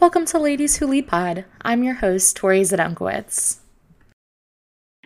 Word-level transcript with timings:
Welcome 0.00 0.26
to 0.26 0.38
Ladies 0.38 0.76
Who 0.76 0.86
Lead 0.86 1.06
Pod. 1.06 1.44
I'm 1.62 1.82
your 1.82 1.94
host, 1.94 2.36
Tori 2.36 2.60
Zadunkowitz. 2.60 3.60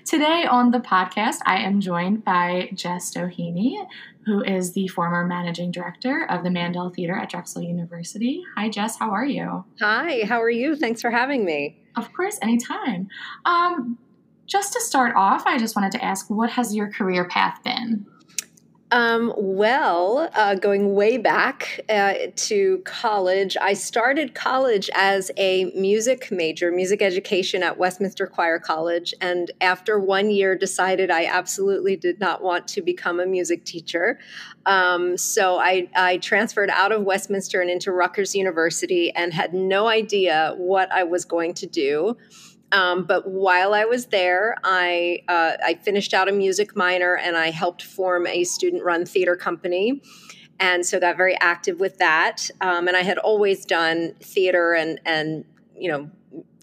Today 0.05 0.45
on 0.51 0.71
the 0.71 0.81
podcast, 0.81 1.37
I 1.45 1.59
am 1.59 1.81
joined 1.81 2.25
by 2.25 2.71
Jess 2.75 3.15
Doheny, 3.15 3.87
who 4.25 4.43
is 4.43 4.73
the 4.73 4.89
former 4.89 5.25
managing 5.25 5.71
director 5.71 6.27
of 6.29 6.43
the 6.43 6.49
Mandell 6.49 6.93
Theater 6.93 7.15
at 7.15 7.31
Drexel 7.31 7.63
University. 7.63 8.43
Hi, 8.57 8.71
Jess. 8.71 8.99
How 8.99 9.11
are 9.11 9.27
you? 9.27 9.65
Hi. 9.79 10.25
How 10.25 10.43
are 10.43 10.51
you? 10.51 10.75
Thanks 10.75 11.01
for 11.01 11.11
having 11.11 11.45
me. 11.45 11.79
Of 11.97 12.13
course, 12.15 12.39
anytime. 12.43 13.09
Um, 13.45 13.99
just 14.47 14.73
to 14.73 14.81
start 14.81 15.15
off, 15.15 15.47
I 15.47 15.59
just 15.59 15.77
wanted 15.77 15.93
to 15.93 16.05
ask, 16.05 16.29
what 16.31 16.51
has 16.51 16.75
your 16.75 16.91
career 16.91 17.29
path 17.29 17.63
been? 17.63 18.07
Um, 18.91 19.35
well, 19.37 20.31
uh, 20.35 20.55
going 20.55 20.95
way 20.95 21.19
back 21.19 21.81
uh, 21.91 22.15
to 22.35 22.79
college, 22.87 23.55
I 23.61 23.75
started 23.75 24.35
college 24.35 24.89
as 24.95 25.31
a 25.37 25.67
music 25.77 26.31
major, 26.31 26.73
music 26.73 27.03
education 27.03 27.63
at 27.63 27.77
Westminster 27.77 28.27
Choir 28.27 28.59
College. 28.59 29.13
And 29.21 29.51
after 29.61 29.99
one 29.99 30.31
year, 30.31 30.57
decided 30.57 31.11
I 31.11 31.27
absolutely 31.27 31.97
did 31.97 32.19
not 32.19 32.43
want 32.43 32.67
to 32.69 32.81
become 32.81 33.21
a 33.21 33.27
music 33.27 33.65
teacher. 33.65 34.19
Um, 34.65 35.19
so 35.19 35.59
I, 35.59 35.89
I 35.95 36.17
transferred 36.19 36.71
out 36.71 36.91
of 36.91 37.03
Westminster 37.03 37.61
and 37.61 37.71
into 37.71 37.93
Rutgers 37.93 38.35
University 38.35 39.11
and 39.15 39.35
had 39.35 39.53
no 39.53 39.89
idea 39.89 40.55
what 40.57 40.91
I 40.91 41.05
was 41.05 41.27
going 41.27 41.53
to 41.55 41.67
do. 41.67 42.17
Um, 42.73 43.05
but 43.05 43.29
while 43.29 43.73
I 43.75 43.85
was 43.85 44.07
there, 44.07 44.57
I 44.63 45.23
uh, 45.29 45.53
I 45.65 45.75
finished 45.75 46.13
out 46.13 46.29
a 46.29 46.33
music 46.33 46.77
minor 46.77 47.17
and 47.17 47.37
I 47.37 47.51
helped 47.51 47.83
form 47.83 48.27
a 48.27 48.45
student-run 48.45 49.07
theater 49.07 49.37
company, 49.37 50.03
and 50.61 50.85
so 50.85 51.01
got 51.01 51.17
very 51.17 51.37
active 51.41 51.81
with 51.81 51.99
that. 51.99 52.51
Um, 52.61 52.89
and 52.89 52.97
I 52.97 53.03
had 53.03 53.19
always 53.19 53.65
done 53.65 54.15
theater 54.21 54.75
and 54.75 55.01
and 55.07 55.45
you 55.77 55.91
know 55.91 56.11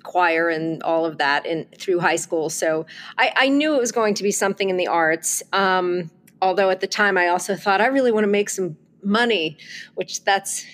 choir 0.03 0.49
and 0.49 0.83
all 0.83 1.05
of 1.05 1.17
that 1.17 1.45
in 1.45 1.65
through 1.77 1.99
high 1.99 2.15
school. 2.15 2.49
So 2.49 2.85
I, 3.17 3.33
I 3.35 3.49
knew 3.49 3.75
it 3.75 3.79
was 3.79 3.91
going 3.91 4.13
to 4.13 4.23
be 4.23 4.31
something 4.31 4.69
in 4.69 4.77
the 4.77 4.87
arts. 4.87 5.41
Um, 5.51 6.11
although 6.41 6.69
at 6.69 6.79
the 6.79 6.87
time 6.87 7.17
I 7.17 7.27
also 7.27 7.55
thought 7.55 7.81
I 7.81 7.87
really 7.87 8.11
want 8.11 8.23
to 8.23 8.29
make 8.29 8.49
some 8.49 8.77
money, 9.05 9.57
which 9.93 10.23
that's 10.23 10.65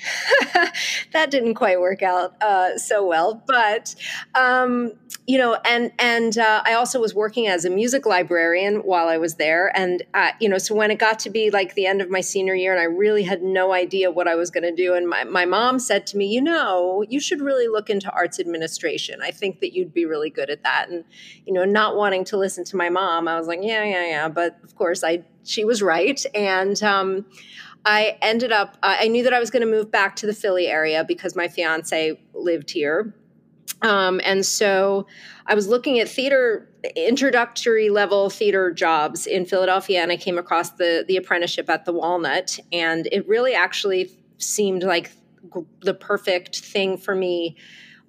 that 1.13 1.29
didn't 1.29 1.55
quite 1.55 1.79
work 1.79 2.01
out 2.01 2.41
uh, 2.41 2.77
so 2.77 3.05
well. 3.05 3.43
But 3.45 3.93
um, 4.33 4.93
you 5.27 5.37
know, 5.37 5.57
and 5.65 5.91
and 5.99 6.37
uh, 6.37 6.61
I 6.65 6.73
also 6.73 6.99
was 6.99 7.13
working 7.13 7.47
as 7.47 7.63
a 7.65 7.69
music 7.69 8.05
librarian 8.05 8.77
while 8.77 9.07
I 9.07 9.17
was 9.17 9.35
there, 9.35 9.71
and 9.77 10.03
uh, 10.13 10.31
you 10.39 10.49
know, 10.49 10.57
so 10.57 10.73
when 10.73 10.89
it 10.89 10.99
got 10.99 11.19
to 11.19 11.29
be 11.29 11.51
like 11.51 11.75
the 11.75 11.85
end 11.85 12.01
of 12.01 12.09
my 12.09 12.21
senior 12.21 12.55
year, 12.55 12.71
and 12.71 12.81
I 12.81 12.85
really 12.85 13.23
had 13.23 13.43
no 13.43 13.71
idea 13.71 14.09
what 14.09 14.27
I 14.27 14.35
was 14.35 14.49
going 14.49 14.63
to 14.63 14.75
do, 14.75 14.93
and 14.93 15.07
my 15.07 15.23
my 15.23 15.45
mom 15.45 15.79
said 15.79 16.07
to 16.07 16.17
me, 16.17 16.27
you 16.27 16.41
know, 16.41 17.05
you 17.07 17.19
should 17.19 17.41
really 17.41 17.67
look 17.67 17.89
into 17.89 18.09
arts 18.11 18.39
administration. 18.39 19.21
I 19.21 19.31
think 19.31 19.59
that 19.59 19.73
you'd 19.73 19.93
be 19.93 20.05
really 20.05 20.29
good 20.29 20.49
at 20.49 20.63
that, 20.63 20.89
and 20.89 21.03
you 21.45 21.53
know, 21.53 21.65
not 21.65 21.95
wanting 21.95 22.23
to 22.25 22.37
listen 22.37 22.63
to 22.65 22.75
my 22.75 22.89
mom, 22.89 23.27
I 23.27 23.37
was 23.37 23.47
like, 23.47 23.59
yeah, 23.61 23.83
yeah, 23.83 24.05
yeah, 24.07 24.29
but 24.29 24.57
of 24.63 24.75
course, 24.75 25.03
I 25.03 25.23
she 25.43 25.65
was 25.65 25.81
right, 25.81 26.23
and. 26.33 26.81
Um, 26.81 27.25
I 27.85 28.17
ended 28.21 28.51
up, 28.51 28.77
uh, 28.83 28.97
I 28.99 29.07
knew 29.07 29.23
that 29.23 29.33
I 29.33 29.39
was 29.39 29.49
going 29.49 29.61
to 29.61 29.71
move 29.71 29.91
back 29.91 30.15
to 30.17 30.25
the 30.25 30.33
Philly 30.33 30.67
area 30.67 31.03
because 31.03 31.35
my 31.35 31.47
fiance 31.47 32.19
lived 32.33 32.71
here. 32.71 33.15
Um, 33.81 34.21
and 34.23 34.45
so 34.45 35.07
I 35.47 35.55
was 35.55 35.67
looking 35.67 35.99
at 35.99 36.07
theater, 36.07 36.69
introductory 36.95 37.89
level 37.89 38.29
theater 38.29 38.71
jobs 38.71 39.25
in 39.25 39.45
Philadelphia, 39.45 40.01
and 40.01 40.11
I 40.11 40.17
came 40.17 40.37
across 40.37 40.71
the, 40.71 41.03
the 41.07 41.17
apprenticeship 41.17 41.69
at 41.69 41.85
the 41.85 41.93
Walnut. 41.93 42.59
And 42.71 43.07
it 43.11 43.27
really 43.27 43.55
actually 43.55 44.11
seemed 44.37 44.83
like 44.83 45.11
the 45.81 45.95
perfect 45.95 46.59
thing 46.59 46.97
for 46.97 47.15
me. 47.15 47.57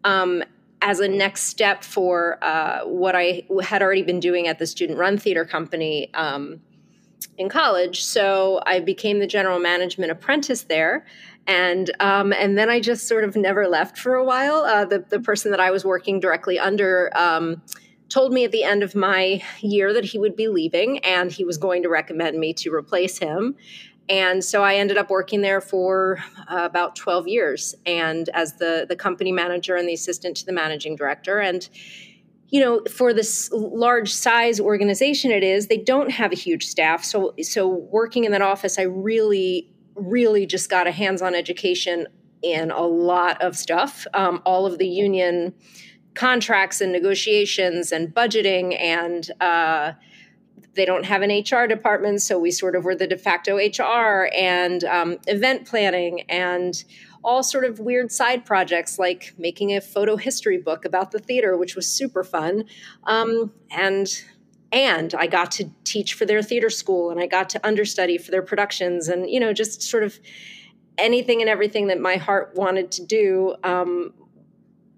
Um, 0.04 0.42
as 0.84 0.98
a 0.98 1.06
next 1.06 1.42
step 1.44 1.84
for 1.84 2.42
uh, 2.42 2.80
what 2.80 3.14
I 3.14 3.44
had 3.62 3.82
already 3.82 4.02
been 4.02 4.18
doing 4.18 4.48
at 4.48 4.58
the 4.58 4.66
student 4.66 4.98
run 4.98 5.16
theater 5.16 5.44
company 5.44 6.12
um, 6.14 6.60
in 7.38 7.48
college. 7.48 8.02
So 8.02 8.60
I 8.66 8.80
became 8.80 9.18
the 9.18 9.26
general 9.26 9.58
management 9.58 10.10
apprentice 10.10 10.62
there. 10.64 11.04
And 11.46 11.90
um, 11.98 12.32
and 12.32 12.56
then 12.56 12.70
I 12.70 12.80
just 12.80 13.08
sort 13.08 13.24
of 13.24 13.34
never 13.34 13.66
left 13.66 13.98
for 13.98 14.14
a 14.14 14.24
while. 14.24 14.58
Uh, 14.58 14.84
the 14.84 15.04
the 15.08 15.18
person 15.18 15.50
that 15.50 15.60
I 15.60 15.72
was 15.72 15.84
working 15.84 16.20
directly 16.20 16.58
under 16.58 17.10
um, 17.16 17.60
told 18.08 18.32
me 18.32 18.44
at 18.44 18.52
the 18.52 18.62
end 18.62 18.84
of 18.84 18.94
my 18.94 19.42
year 19.60 19.92
that 19.92 20.04
he 20.04 20.18
would 20.18 20.36
be 20.36 20.46
leaving, 20.46 20.98
and 20.98 21.32
he 21.32 21.44
was 21.44 21.58
going 21.58 21.82
to 21.82 21.88
recommend 21.88 22.38
me 22.38 22.52
to 22.54 22.72
replace 22.72 23.18
him. 23.18 23.56
And 24.08 24.44
so 24.44 24.62
I 24.62 24.74
ended 24.74 24.98
up 24.98 25.10
working 25.10 25.40
there 25.40 25.60
for 25.60 26.22
uh, 26.50 26.64
about 26.64 26.96
12 26.96 27.28
years 27.28 27.74
and 27.86 28.28
as 28.30 28.54
the, 28.54 28.84
the 28.88 28.96
company 28.96 29.32
manager 29.32 29.76
and 29.76 29.88
the 29.88 29.94
assistant 29.94 30.36
to 30.38 30.46
the 30.46 30.52
managing 30.52 30.96
director. 30.96 31.38
And 31.38 31.68
you 32.52 32.60
know 32.60 32.82
for 32.88 33.12
this 33.12 33.50
large 33.52 34.14
size 34.14 34.60
organization 34.60 35.32
it 35.32 35.42
is 35.42 35.66
they 35.66 35.78
don't 35.78 36.10
have 36.10 36.30
a 36.30 36.36
huge 36.36 36.66
staff. 36.66 37.04
So 37.04 37.34
so 37.42 37.66
working 37.66 38.22
in 38.22 38.30
that 38.30 38.42
office 38.42 38.78
i 38.78 38.82
really 38.82 39.68
really 39.94 40.46
just 40.46 40.70
got 40.70 40.86
a 40.86 40.92
hands-on 40.92 41.34
education 41.34 42.06
in 42.42 42.70
a 42.70 42.82
lot 42.82 43.40
of 43.40 43.56
stuff. 43.56 44.06
Um, 44.14 44.42
all 44.44 44.66
of 44.66 44.78
the 44.78 44.86
union 44.86 45.54
contracts 46.14 46.80
and 46.80 46.92
negotiations 46.92 47.92
and 47.92 48.14
budgeting 48.14 48.78
and 48.78 49.30
uh, 49.40 49.92
they 50.74 50.84
don't 50.84 51.04
have 51.04 51.22
an 51.22 51.30
HR 51.30 51.66
department, 51.66 52.22
so 52.22 52.38
we 52.38 52.50
sort 52.50 52.74
of 52.74 52.84
were 52.84 52.94
the 52.94 53.06
de 53.06 53.18
facto 53.18 53.56
HR 53.56 54.30
and 54.34 54.84
um, 54.84 55.18
event 55.26 55.66
planning 55.66 56.22
and 56.30 56.82
all 57.24 57.42
sort 57.42 57.64
of 57.64 57.78
weird 57.78 58.10
side 58.10 58.44
projects 58.44 58.98
like 58.98 59.34
making 59.38 59.74
a 59.74 59.80
photo 59.80 60.16
history 60.16 60.58
book 60.58 60.84
about 60.84 61.10
the 61.12 61.18
theater, 61.18 61.56
which 61.56 61.76
was 61.76 61.86
super 61.86 62.24
fun. 62.24 62.64
Um, 63.04 63.52
and 63.70 64.22
and 64.72 65.14
I 65.14 65.26
got 65.26 65.50
to 65.52 65.70
teach 65.84 66.14
for 66.14 66.24
their 66.24 66.42
theater 66.42 66.70
school 66.70 67.10
and 67.10 67.20
I 67.20 67.26
got 67.26 67.50
to 67.50 67.66
understudy 67.66 68.16
for 68.16 68.30
their 68.30 68.42
productions 68.42 69.08
and 69.08 69.28
you 69.28 69.38
know 69.38 69.52
just 69.52 69.82
sort 69.82 70.02
of 70.02 70.18
anything 70.98 71.40
and 71.40 71.48
everything 71.48 71.88
that 71.88 72.00
my 72.00 72.16
heart 72.16 72.52
wanted 72.54 72.90
to 72.92 73.04
do. 73.04 73.54
Um, 73.62 74.14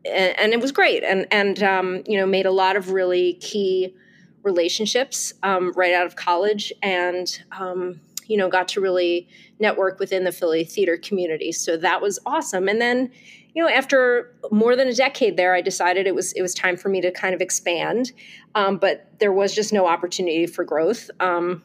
and, 0.04 0.38
and, 0.38 0.52
it 0.52 0.60
was 0.60 0.70
great 0.70 1.02
and 1.02 1.26
and 1.30 1.62
um, 1.62 2.02
you 2.06 2.18
know 2.18 2.26
made 2.26 2.46
a 2.46 2.50
lot 2.50 2.76
of 2.76 2.90
really 2.90 3.34
key 3.34 3.94
relationships 4.42 5.32
um, 5.42 5.72
right 5.72 5.94
out 5.94 6.06
of 6.06 6.16
college 6.16 6.72
and 6.82 7.42
um, 7.58 8.00
you 8.26 8.36
know, 8.36 8.48
got 8.48 8.68
to 8.68 8.80
really 8.80 9.28
network 9.58 9.98
within 9.98 10.24
the 10.24 10.32
Philly 10.32 10.64
theater 10.64 10.96
community. 10.96 11.52
So 11.52 11.76
that 11.76 12.00
was 12.00 12.18
awesome. 12.26 12.68
And 12.68 12.80
then, 12.80 13.10
you 13.54 13.62
know, 13.62 13.68
after 13.68 14.34
more 14.50 14.76
than 14.76 14.88
a 14.88 14.94
decade 14.94 15.36
there, 15.36 15.54
I 15.54 15.60
decided 15.60 16.06
it 16.06 16.14
was 16.14 16.32
it 16.32 16.42
was 16.42 16.54
time 16.54 16.76
for 16.76 16.88
me 16.88 17.00
to 17.00 17.10
kind 17.10 17.34
of 17.34 17.40
expand, 17.40 18.12
um, 18.54 18.78
but 18.78 19.10
there 19.20 19.32
was 19.32 19.54
just 19.54 19.72
no 19.72 19.86
opportunity 19.86 20.46
for 20.46 20.64
growth. 20.64 21.10
Um, 21.20 21.62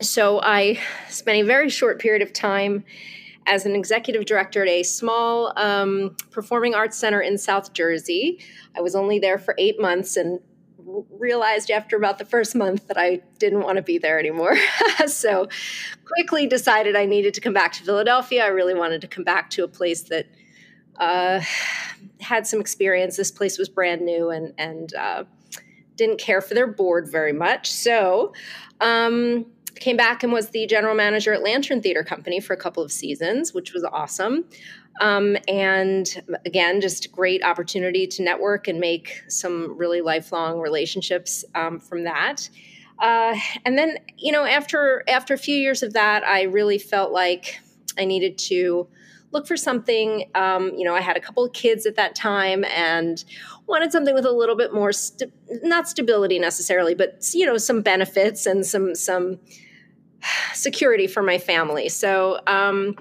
so 0.00 0.40
I 0.42 0.78
spent 1.08 1.38
a 1.38 1.42
very 1.42 1.68
short 1.68 2.00
period 2.00 2.22
of 2.22 2.32
time 2.32 2.84
as 3.46 3.66
an 3.66 3.74
executive 3.74 4.24
director 4.26 4.62
at 4.62 4.68
a 4.68 4.82
small 4.82 5.52
um, 5.56 6.16
performing 6.30 6.74
arts 6.74 6.96
center 6.96 7.20
in 7.20 7.36
South 7.36 7.72
Jersey. 7.72 8.38
I 8.76 8.80
was 8.80 8.94
only 8.94 9.18
there 9.18 9.38
for 9.38 9.54
eight 9.58 9.80
months 9.80 10.16
and 10.16 10.40
realized 11.10 11.70
after 11.70 11.96
about 11.96 12.18
the 12.18 12.24
first 12.24 12.54
month 12.54 12.88
that 12.88 12.98
I 12.98 13.20
didn't 13.38 13.60
want 13.60 13.76
to 13.76 13.82
be 13.82 13.98
there 13.98 14.18
anymore. 14.18 14.56
so 15.06 15.48
quickly 16.04 16.46
decided 16.46 16.96
I 16.96 17.06
needed 17.06 17.34
to 17.34 17.40
come 17.40 17.52
back 17.52 17.72
to 17.74 17.82
Philadelphia. 17.82 18.44
I 18.44 18.48
really 18.48 18.74
wanted 18.74 19.00
to 19.02 19.08
come 19.08 19.24
back 19.24 19.50
to 19.50 19.64
a 19.64 19.68
place 19.68 20.02
that 20.02 20.26
uh, 20.98 21.40
had 22.20 22.46
some 22.46 22.60
experience. 22.60 23.16
This 23.16 23.30
place 23.30 23.58
was 23.58 23.68
brand 23.68 24.02
new 24.02 24.30
and 24.30 24.52
and 24.58 24.94
uh, 24.94 25.24
didn't 25.96 26.18
care 26.18 26.40
for 26.40 26.54
their 26.54 26.66
board 26.66 27.08
very 27.10 27.32
much. 27.32 27.70
So 27.70 28.32
um, 28.80 29.46
came 29.76 29.96
back 29.96 30.22
and 30.22 30.32
was 30.32 30.50
the 30.50 30.66
general 30.66 30.94
manager 30.94 31.32
at 31.32 31.42
Lantern 31.42 31.82
Theater 31.82 32.04
Company 32.04 32.40
for 32.40 32.54
a 32.54 32.56
couple 32.56 32.82
of 32.82 32.92
seasons, 32.92 33.52
which 33.52 33.72
was 33.72 33.84
awesome. 33.84 34.44
Um, 35.00 35.36
and 35.48 36.06
again, 36.44 36.80
just 36.80 37.10
great 37.10 37.42
opportunity 37.42 38.06
to 38.06 38.22
network 38.22 38.68
and 38.68 38.78
make 38.78 39.24
some 39.28 39.76
really 39.76 40.02
lifelong 40.02 40.60
relationships 40.60 41.44
um, 41.54 41.80
from 41.80 42.04
that. 42.04 42.48
Uh, 42.98 43.34
and 43.64 43.78
then, 43.78 43.96
you 44.18 44.30
know, 44.30 44.44
after 44.44 45.02
after 45.08 45.32
a 45.32 45.38
few 45.38 45.56
years 45.56 45.82
of 45.82 45.94
that, 45.94 46.22
I 46.22 46.42
really 46.42 46.78
felt 46.78 47.12
like 47.12 47.58
I 47.98 48.04
needed 48.04 48.36
to 48.38 48.88
look 49.32 49.46
for 49.46 49.56
something. 49.56 50.28
Um, 50.34 50.72
you 50.76 50.84
know, 50.84 50.94
I 50.94 51.00
had 51.00 51.16
a 51.16 51.20
couple 51.20 51.44
of 51.44 51.52
kids 51.54 51.86
at 51.86 51.96
that 51.96 52.14
time 52.14 52.64
and 52.64 53.24
wanted 53.66 53.90
something 53.90 54.14
with 54.14 54.26
a 54.26 54.32
little 54.32 54.56
bit 54.56 54.74
more, 54.74 54.92
st- 54.92 55.32
not 55.62 55.88
stability 55.88 56.38
necessarily, 56.38 56.94
but 56.94 57.26
you 57.32 57.46
know, 57.46 57.56
some 57.56 57.80
benefits 57.80 58.44
and 58.44 58.66
some 58.66 58.94
some 58.94 59.38
security 60.52 61.06
for 61.06 61.22
my 61.22 61.38
family. 61.38 61.88
So. 61.88 62.40
Um, 62.46 62.96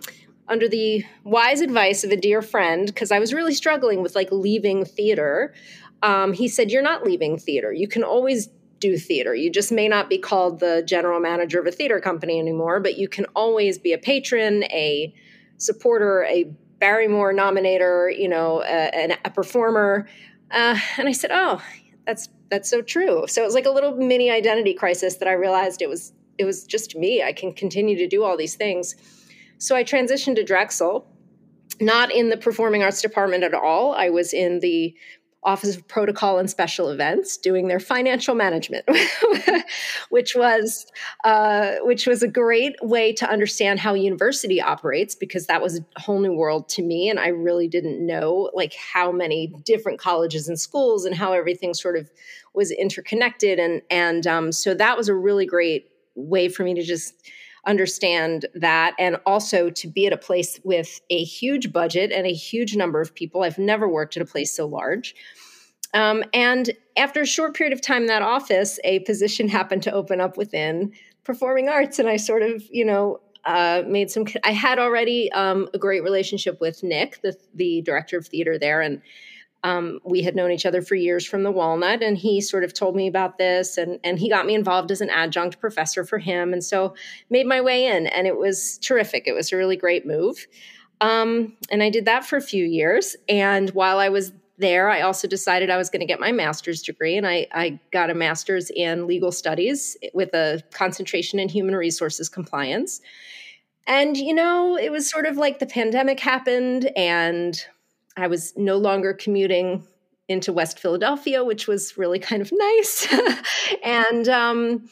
under 0.50 0.68
the 0.68 1.06
wise 1.24 1.62
advice 1.62 2.04
of 2.04 2.12
a 2.12 2.18
dear 2.18 2.42
friend, 2.42 2.88
because 2.88 3.12
I 3.12 3.20
was 3.20 3.34
really 3.34 3.54
struggling 3.54 4.02
with 4.02 4.16
like 4.16 4.30
leaving 4.32 4.84
theater, 4.84 5.54
um, 6.02 6.34
he 6.34 6.48
said, 6.48 6.72
You're 6.72 6.82
not 6.82 7.04
leaving 7.04 7.38
theater. 7.38 7.72
You 7.72 7.88
can 7.88 8.04
always 8.04 8.50
do 8.80 8.98
theater. 8.98 9.36
You 9.36 9.50
just 9.52 9.72
may 9.72 9.88
not 9.88 10.10
be 10.10 10.18
called 10.18 10.60
the 10.60 10.84
general 10.86 11.20
manager 11.20 11.60
of 11.60 11.68
a 11.68 11.72
theater 11.72 12.00
company 12.00 12.40
anymore, 12.40 12.80
but 12.80 12.98
you 12.98 13.08
can 13.08 13.26
always 13.36 13.78
be 13.78 13.94
a 13.94 13.98
patron, 13.98 14.64
a 14.66 15.14
supporter, 15.58 16.24
a 16.24 16.52
Barrymore 16.80 17.34
nominator, 17.34 18.18
you 18.18 18.30
know, 18.30 18.64
a, 18.64 19.18
a 19.26 19.30
performer. 19.30 20.08
Uh, 20.50 20.80
and 20.98 21.08
I 21.08 21.12
said, 21.12 21.32
oh, 21.34 21.62
that's 22.06 22.30
that's 22.50 22.70
so 22.70 22.82
true. 22.82 23.26
So 23.28 23.44
it 23.44 23.46
was 23.46 23.54
like 23.54 23.66
a 23.66 23.72
little 23.72 23.96
mini 23.96 24.32
identity 24.32 24.74
crisis 24.74 25.18
that 25.18 25.28
I 25.28 25.34
realized 25.34 25.82
it 25.82 25.90
was 25.90 26.14
it 26.38 26.46
was 26.46 26.64
just 26.64 26.96
me. 26.96 27.22
I 27.22 27.34
can 27.34 27.54
continue 27.54 27.98
to 27.98 28.08
do 28.08 28.24
all 28.24 28.38
these 28.38 28.56
things. 28.56 28.96
So 29.60 29.76
I 29.76 29.84
transitioned 29.84 30.36
to 30.36 30.44
Drexel, 30.44 31.06
not 31.82 32.12
in 32.12 32.30
the 32.30 32.38
performing 32.38 32.82
arts 32.82 33.02
department 33.02 33.44
at 33.44 33.54
all. 33.54 33.94
I 33.94 34.10
was 34.10 34.34
in 34.34 34.60
the 34.60 34.96
Office 35.44 35.76
of 35.76 35.88
Protocol 35.88 36.38
and 36.38 36.50
Special 36.50 36.90
Events 36.90 37.38
doing 37.38 37.68
their 37.70 37.80
financial 37.80 38.36
management, 38.36 38.86
which 40.10 40.36
was 40.36 40.86
uh, 41.24 41.76
which 41.82 42.08
was 42.08 42.22
a 42.22 42.28
great 42.28 42.76
way 42.82 43.14
to 43.14 43.30
understand 43.30 43.80
how 43.80 43.94
university 43.94 44.62
operates 44.62 45.16
because 45.16 45.48
that 45.48 45.62
was 45.62 45.80
a 45.80 46.00
whole 46.00 46.20
new 46.20 46.34
world 46.34 46.68
to 46.70 46.82
me, 46.82 47.10
and 47.10 47.20
I 47.20 47.30
really 47.30 47.70
didn't 47.70 48.06
know 48.06 48.50
like 48.54 48.74
how 48.74 49.14
many 49.14 49.54
different 49.64 50.00
colleges 50.00 50.50
and 50.50 50.60
schools 50.60 51.06
and 51.06 51.16
how 51.16 51.32
everything 51.32 51.74
sort 51.74 51.96
of 51.96 52.12
was 52.54 52.72
interconnected, 52.72 53.60
and 53.60 53.82
and 53.90 54.28
um, 54.28 54.52
so 54.52 54.74
that 54.74 54.98
was 54.98 55.08
a 55.08 55.16
really 55.16 55.46
great 55.46 55.90
way 56.16 56.50
for 56.50 56.64
me 56.64 56.74
to 56.74 56.84
just 56.84 57.30
understand 57.66 58.46
that 58.54 58.96
and 58.98 59.18
also 59.26 59.70
to 59.70 59.88
be 59.88 60.08
at 60.08 60.14
a 60.14 60.18
place 60.18 60.60
with 60.64 61.02
a 61.10 61.24
huge 61.24 61.72
budget 61.72 62.12
and 62.12 62.26
a 62.26 62.34
huge 62.34 62.76
number 62.76 63.02
of 63.02 63.14
people. 63.14 63.44
I've 63.44 63.58
never 63.58 63.88
worked 63.88 64.18
at 64.18 64.24
a 64.24 64.26
place 64.26 64.52
so 64.56 64.66
large. 64.66 65.16
Um, 65.94 66.24
and 66.34 66.72
after 66.98 67.22
a 67.22 67.26
short 67.26 67.56
period 67.56 67.74
of 67.74 67.82
time 67.82 68.04
in 68.04 68.08
that 68.08 68.22
office, 68.22 68.80
a 68.84 69.00
position 69.00 69.48
happened 69.50 69.84
to 69.84 69.92
open 69.92 70.22
up 70.22 70.38
within 70.38 70.94
performing 71.24 71.70
arts. 71.70 72.00
And 72.00 72.10
I 72.10 72.18
sort 72.18 72.42
of, 72.42 72.64
you 72.70 72.86
know, 72.86 73.20
uh, 73.46 73.84
made 73.88 74.12
some, 74.12 74.26
I 74.44 74.52
had 74.52 74.80
already 74.80 75.32
um, 75.32 75.70
a 75.74 75.78
great 75.78 76.04
relationship 76.04 76.60
with 76.60 76.84
Nick, 76.84 77.22
the, 77.22 77.36
the 77.56 77.82
director 77.82 78.18
of 78.18 78.28
theater 78.28 78.60
there. 78.60 78.82
And 78.82 79.02
um, 79.64 80.00
we 80.06 80.22
had 80.22 80.36
known 80.36 80.52
each 80.52 80.66
other 80.66 80.82
for 80.82 80.96
years 80.96 81.26
from 81.26 81.44
the 81.44 81.52
Walnut, 81.52 82.02
and 82.02 82.18
he 82.18 82.40
sort 82.40 82.64
of 82.64 82.74
told 82.74 82.96
me 82.96 83.08
about 83.08 83.38
this, 83.38 83.78
and 83.78 84.00
and 84.04 84.20
he 84.20 84.30
got 84.30 84.46
me 84.46 84.56
involved 84.56 84.92
as 84.92 85.02
an 85.02 85.10
adjunct 85.10 85.60
professor 85.60 86.06
for 86.06 86.18
him, 86.18 86.54
and 86.54 86.64
so 86.64 86.94
made 87.30 87.46
my 87.46 87.60
way 87.60 87.86
in, 87.86 88.08
and 88.08 88.26
it 88.26 88.38
was 88.38 88.78
terrific. 88.80 89.28
It 89.28 89.34
was 89.34 89.52
a 89.52 89.58
really 89.58 89.76
great 89.76 90.06
move, 90.06 90.48
um, 91.02 91.58
and 91.72 91.84
I 91.84 91.90
did 91.90 92.06
that 92.06 92.26
for 92.26 92.38
a 92.38 92.42
few 92.42 92.66
years. 92.66 93.16
And 93.28 93.70
while 93.72 94.00
I 94.00 94.10
was 94.10 94.32
there, 94.58 94.90
I 94.90 95.02
also 95.02 95.28
decided 95.28 95.70
I 95.70 95.78
was 95.78 95.90
going 95.90 96.02
to 96.02 96.06
get 96.06 96.20
my 96.20 96.32
master's 96.32 96.82
degree, 96.82 97.18
and 97.18 97.28
I, 97.28 97.48
I 97.52 97.80
got 97.92 98.10
a 98.10 98.14
master's 98.14 98.70
in 98.70 99.08
legal 99.08 99.32
studies 99.32 99.98
with 100.14 100.34
a 100.34 100.62
concentration 100.72 101.40
in 101.40 101.50
human 101.50 101.76
resources 101.76 102.30
compliance. 102.30 103.02
And 103.88 104.16
you 104.16 104.34
know, 104.34 104.78
it 104.78 104.92
was 104.92 105.10
sort 105.10 105.26
of 105.26 105.36
like 105.36 105.60
the 105.60 105.66
pandemic 105.66 106.22
happened, 106.22 106.92
and 106.96 107.62
I 108.20 108.28
was 108.28 108.54
no 108.58 108.78
longer 108.78 109.14
commuting 109.14 109.88
into 110.28 110.54
West 110.54 110.80
Philadelphia, 110.80 111.44
which 111.44 111.68
was 111.68 111.98
really 111.98 112.20
kind 112.20 112.42
of 112.42 112.52
nice. 112.54 113.08
and 113.84 114.30
um, 114.30 114.90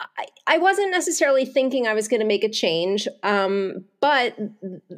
I, 0.00 0.26
I, 0.46 0.58
wasn't 0.58 0.90
necessarily 0.90 1.44
thinking 1.44 1.86
I 1.86 1.94
was 1.94 2.08
going 2.08 2.20
to 2.20 2.26
make 2.26 2.44
a 2.44 2.48
change, 2.48 3.06
um, 3.22 3.84
but 4.00 4.36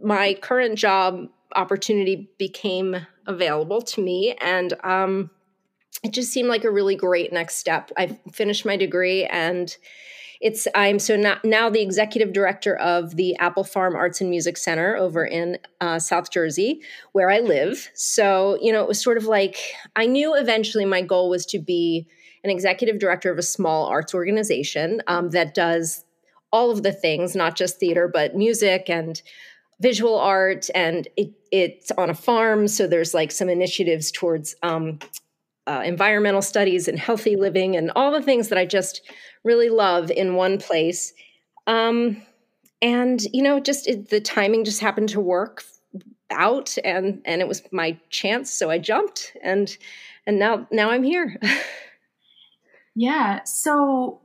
my 0.03 0.35
current 0.41 0.79
job 0.79 1.27
opportunity 1.55 2.31
became 2.39 3.07
available 3.27 3.83
to 3.83 4.03
me. 4.03 4.37
And 4.41 4.75
um, 4.85 5.31
it 6.03 6.13
just 6.13 6.33
seemed 6.33 6.49
like 6.49 6.65
a 6.65 6.71
really 6.71 6.97
great 6.97 7.33
next 7.33 7.57
step. 7.57 7.91
I 7.97 8.19
finished 8.33 8.65
my 8.65 8.77
degree 8.77 9.25
and 9.25 9.77
it's 10.41 10.69
I'm 10.75 10.99
so 10.99 11.17
now, 11.17 11.39
now 11.45 11.69
the 11.69 11.81
executive 11.81 12.33
director 12.33 12.77
of 12.77 13.17
the 13.17 13.37
Appel 13.37 13.65
Farm 13.65 13.97
Arts 13.97 14.21
and 14.21 14.31
Music 14.31 14.57
Center 14.57 14.97
over 14.97 15.25
in 15.25 15.59
uh, 15.81 15.99
South 15.99 16.31
Jersey, 16.31 16.81
where 17.13 17.31
I 17.31 17.41
live. 17.41 17.91
So 17.95 18.59
you 18.61 18.73
know, 18.73 18.83
it 18.83 18.89
was 18.89 19.03
sort 19.03 19.17
of 19.17 19.25
like 19.25 19.57
I 19.97 20.07
knew 20.07 20.35
eventually 20.35 20.85
my 20.85 21.03
goal 21.03 21.29
was 21.29 21.47
to 21.47 21.59
be 21.59 22.07
an 22.45 22.51
executive 22.51 22.99
director 22.99 23.33
of 23.33 23.39
a 23.39 23.43
small 23.43 23.87
arts 23.87 24.15
organization 24.15 25.03
um, 25.07 25.31
that 25.31 25.55
does 25.55 26.05
all 26.53 26.71
of 26.71 26.83
the 26.83 26.93
things, 26.93 27.35
not 27.35 27.57
just 27.57 27.79
theater, 27.79 28.09
but 28.13 28.35
music 28.35 28.89
and 28.89 29.21
visual 29.81 30.19
art. 30.19 30.69
And 30.75 31.09
it, 31.17 31.33
it's 31.53 31.91
on 31.93 32.11
a 32.11 32.15
farm, 32.15 32.69
so 32.69 32.87
there's 32.87 33.15
like 33.15 33.31
some 33.33 33.49
initiatives 33.49 34.11
towards 34.11 34.55
um, 34.63 34.99
uh, 35.69 35.83
environmental 35.85 36.43
studies 36.43 36.89
and 36.89 36.99
healthy 36.99 37.37
living 37.37 37.77
and 37.77 37.93
all 37.95 38.11
the 38.11 38.23
things 38.23 38.49
that 38.49 38.59
I 38.59 38.65
just 38.65 39.03
really 39.45 39.69
love 39.69 40.11
in 40.11 40.35
one 40.35 40.59
place. 40.59 41.13
Um, 41.67 42.23
and 42.81 43.21
you 43.33 43.43
know, 43.43 43.61
just 43.61 43.87
it, 43.87 44.09
the 44.09 44.21
timing 44.21 44.65
just 44.65 44.81
happened 44.81 45.11
to 45.11 45.21
work 45.21 45.63
out, 46.31 46.77
and 46.85 47.21
and 47.25 47.41
it 47.41 47.49
was 47.49 47.63
my 47.71 47.99
chance, 48.09 48.53
so 48.53 48.71
I 48.71 48.79
jumped, 48.79 49.37
and 49.43 49.77
and 50.27 50.39
now 50.39 50.67
now 50.71 50.91
I'm 50.91 51.03
here. 51.03 51.39
yeah. 52.95 53.43
So 53.45 54.21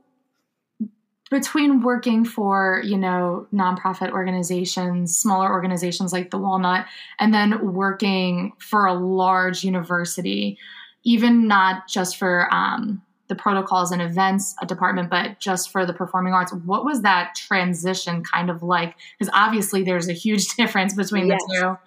between 1.30 1.82
working 1.82 2.24
for 2.24 2.80
you 2.84 2.96
know 2.96 3.46
nonprofit 3.52 4.10
organizations 4.12 5.16
smaller 5.16 5.50
organizations 5.50 6.12
like 6.12 6.30
the 6.30 6.38
walnut 6.38 6.86
and 7.18 7.34
then 7.34 7.72
working 7.72 8.52
for 8.58 8.86
a 8.86 8.94
large 8.94 9.64
university 9.64 10.58
even 11.04 11.46
not 11.46 11.88
just 11.88 12.16
for 12.16 12.52
um, 12.52 13.02
the 13.28 13.34
protocols 13.34 13.90
and 13.90 14.02
events 14.02 14.54
department, 14.66 15.10
but 15.10 15.38
just 15.38 15.70
for 15.70 15.86
the 15.86 15.92
performing 15.92 16.32
arts, 16.32 16.52
what 16.64 16.84
was 16.84 17.02
that 17.02 17.34
transition 17.34 18.22
kind 18.22 18.50
of 18.50 18.62
like? 18.62 18.96
Because 19.18 19.32
obviously 19.34 19.82
there's 19.82 20.08
a 20.08 20.12
huge 20.12 20.46
difference 20.56 20.94
between 20.94 21.28
yes. 21.28 21.40
the 21.48 21.60
two. 21.60 21.78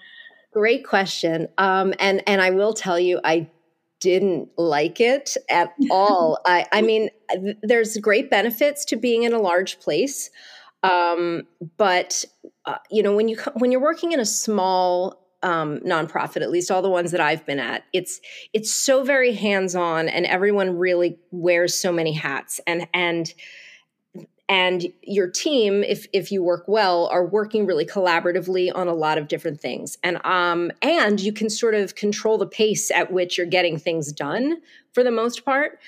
Great 0.53 0.85
question. 0.85 1.47
Um, 1.57 1.93
and 1.99 2.23
and 2.27 2.41
I 2.41 2.49
will 2.51 2.73
tell 2.73 2.99
you, 2.99 3.19
I 3.23 3.49
didn't 3.99 4.49
like 4.57 4.99
it 4.99 5.35
at 5.49 5.73
all. 5.91 6.39
I, 6.45 6.65
I 6.71 6.81
mean, 6.81 7.09
there's 7.61 7.97
great 7.97 8.29
benefits 8.29 8.85
to 8.85 8.95
being 8.95 9.23
in 9.23 9.33
a 9.33 9.39
large 9.39 9.79
place, 9.79 10.29
um, 10.83 11.43
but 11.77 12.25
uh, 12.65 12.77
you 12.89 13.03
know 13.03 13.15
when 13.15 13.27
you 13.27 13.37
when 13.55 13.71
you're 13.71 13.81
working 13.81 14.11
in 14.11 14.19
a 14.19 14.25
small 14.25 15.26
um, 15.43 15.79
nonprofit, 15.79 16.41
at 16.41 16.49
least 16.49 16.71
all 16.71 16.81
the 16.81 16.89
ones 16.89 17.11
that 17.11 17.21
I've 17.21 17.45
been 17.45 17.59
at, 17.59 17.83
it's 17.93 18.19
it's 18.53 18.73
so 18.73 19.03
very 19.03 19.33
hands 19.33 19.75
on, 19.75 20.09
and 20.09 20.25
everyone 20.25 20.77
really 20.77 21.17
wears 21.31 21.79
so 21.79 21.91
many 21.91 22.13
hats, 22.13 22.59
and 22.65 22.87
and 22.93 23.33
and 24.49 24.85
your 25.01 25.29
team, 25.29 25.83
if 25.83 26.07
if 26.13 26.31
you 26.31 26.41
work 26.41 26.65
well, 26.67 27.07
are 27.07 27.25
working 27.25 27.65
really 27.65 27.85
collaboratively 27.85 28.71
on 28.73 28.87
a 28.87 28.93
lot 28.93 29.17
of 29.17 29.27
different 29.27 29.59
things, 29.59 29.97
and 30.03 30.23
um 30.25 30.71
and 30.81 31.19
you 31.19 31.33
can 31.33 31.49
sort 31.49 31.75
of 31.75 31.95
control 31.95 32.37
the 32.37 32.47
pace 32.47 32.89
at 32.91 33.11
which 33.11 33.37
you're 33.37 33.47
getting 33.47 33.77
things 33.77 34.11
done 34.11 34.57
for 34.93 35.03
the 35.03 35.11
most 35.11 35.45
part. 35.45 35.79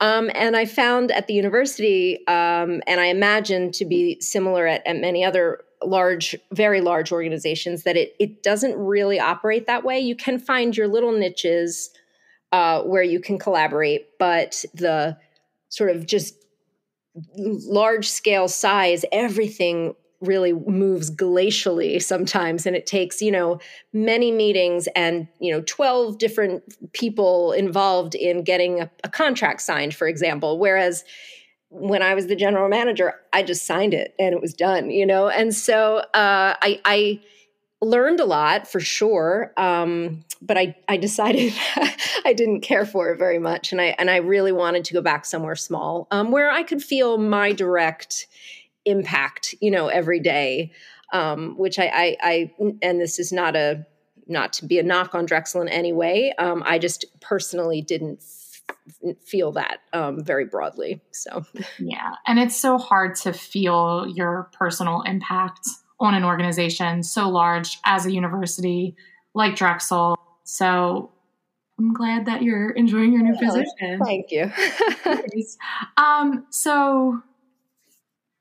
Um, 0.00 0.30
and 0.34 0.56
I 0.56 0.64
found 0.64 1.10
at 1.10 1.26
the 1.26 1.34
university, 1.34 2.26
um, 2.26 2.82
and 2.86 3.00
I 3.00 3.06
imagine 3.06 3.70
to 3.72 3.84
be 3.84 4.18
similar 4.20 4.66
at, 4.66 4.86
at 4.86 4.96
many 4.96 5.24
other 5.24 5.60
large, 5.84 6.36
very 6.52 6.80
large 6.80 7.12
organizations 7.12 7.84
that 7.84 7.96
it 7.96 8.14
it 8.18 8.42
doesn't 8.42 8.76
really 8.76 9.18
operate 9.18 9.66
that 9.66 9.84
way. 9.84 9.98
You 9.98 10.14
can 10.14 10.38
find 10.38 10.76
your 10.76 10.88
little 10.88 11.12
niches 11.12 11.90
uh, 12.52 12.82
where 12.82 13.02
you 13.02 13.20
can 13.20 13.38
collaborate, 13.38 14.18
but 14.18 14.64
the 14.74 15.16
sort 15.68 15.90
of 15.94 16.06
just 16.06 16.34
large 17.36 18.08
scale 18.08 18.48
size, 18.48 19.04
everything 19.12 19.94
really 20.20 20.52
moves 20.52 21.10
glacially 21.10 22.00
sometimes 22.00 22.66
and 22.66 22.76
it 22.76 22.86
takes 22.86 23.22
you 23.22 23.30
know 23.30 23.58
many 23.94 24.30
meetings 24.30 24.86
and 24.94 25.26
you 25.38 25.50
know 25.50 25.62
12 25.62 26.18
different 26.18 26.62
people 26.92 27.52
involved 27.52 28.14
in 28.14 28.44
getting 28.44 28.82
a, 28.82 28.90
a 29.02 29.08
contract 29.08 29.62
signed 29.62 29.94
for 29.94 30.06
example 30.06 30.58
whereas 30.58 31.04
when 31.70 32.02
I 32.02 32.14
was 32.14 32.26
the 32.26 32.36
general 32.36 32.68
manager, 32.68 33.14
I 33.32 33.42
just 33.42 33.64
signed 33.64 33.94
it 33.94 34.14
and 34.18 34.34
it 34.34 34.40
was 34.40 34.52
done, 34.54 34.90
you 34.90 35.06
know? 35.06 35.28
And 35.28 35.54
so 35.54 35.98
uh, 35.98 36.54
I, 36.60 36.80
I, 36.84 37.20
learned 37.82 38.20
a 38.20 38.26
lot 38.26 38.68
for 38.68 38.78
sure. 38.78 39.54
Um, 39.56 40.22
but 40.42 40.58
I, 40.58 40.76
I 40.86 40.98
decided 40.98 41.54
I 42.26 42.34
didn't 42.34 42.60
care 42.60 42.84
for 42.84 43.08
it 43.08 43.18
very 43.18 43.38
much. 43.38 43.72
And 43.72 43.80
I, 43.80 43.96
and 43.98 44.10
I 44.10 44.16
really 44.16 44.52
wanted 44.52 44.84
to 44.84 44.92
go 44.92 45.00
back 45.00 45.24
somewhere 45.24 45.56
small 45.56 46.06
um, 46.10 46.30
where 46.30 46.50
I 46.50 46.62
could 46.62 46.82
feel 46.82 47.16
my 47.16 47.52
direct 47.52 48.26
impact, 48.84 49.54
you 49.62 49.70
know, 49.70 49.88
every 49.88 50.20
day. 50.20 50.72
Um, 51.12 51.56
which 51.56 51.78
I, 51.78 51.86
I, 51.86 52.16
I, 52.22 52.50
and 52.82 53.00
this 53.00 53.18
is 53.18 53.32
not 53.32 53.56
a, 53.56 53.84
not 54.28 54.52
to 54.54 54.66
be 54.66 54.78
a 54.78 54.82
knock 54.82 55.12
on 55.12 55.26
Drexel 55.26 55.60
in 55.62 55.68
any 55.68 55.92
way. 55.92 56.32
Um, 56.38 56.62
I 56.64 56.78
just 56.78 57.04
personally 57.20 57.82
didn't 57.82 58.22
feel 59.24 59.52
that 59.52 59.80
um, 59.92 60.24
very 60.24 60.44
broadly. 60.44 61.00
So, 61.12 61.44
yeah. 61.78 62.14
And 62.26 62.38
it's 62.38 62.56
so 62.56 62.78
hard 62.78 63.14
to 63.16 63.32
feel 63.32 64.06
your 64.08 64.50
personal 64.52 65.02
impact 65.02 65.66
on 65.98 66.14
an 66.14 66.24
organization 66.24 67.02
so 67.02 67.28
large 67.28 67.78
as 67.84 68.06
a 68.06 68.12
university 68.12 68.96
like 69.34 69.56
Drexel. 69.56 70.16
So, 70.44 71.10
I'm 71.78 71.94
glad 71.94 72.26
that 72.26 72.42
you're 72.42 72.70
enjoying 72.70 73.12
your 73.12 73.22
new 73.22 73.38
position. 73.38 74.00
Thank 74.04 74.30
you. 74.30 74.52
um, 75.96 76.44
so, 76.50 77.22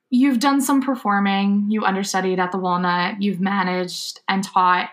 you've 0.10 0.40
done 0.40 0.60
some 0.60 0.82
performing, 0.82 1.68
you 1.70 1.86
understudied 1.86 2.40
at 2.40 2.52
the 2.52 2.58
Walnut, 2.58 3.22
you've 3.22 3.40
managed 3.40 4.20
and 4.28 4.44
taught. 4.44 4.90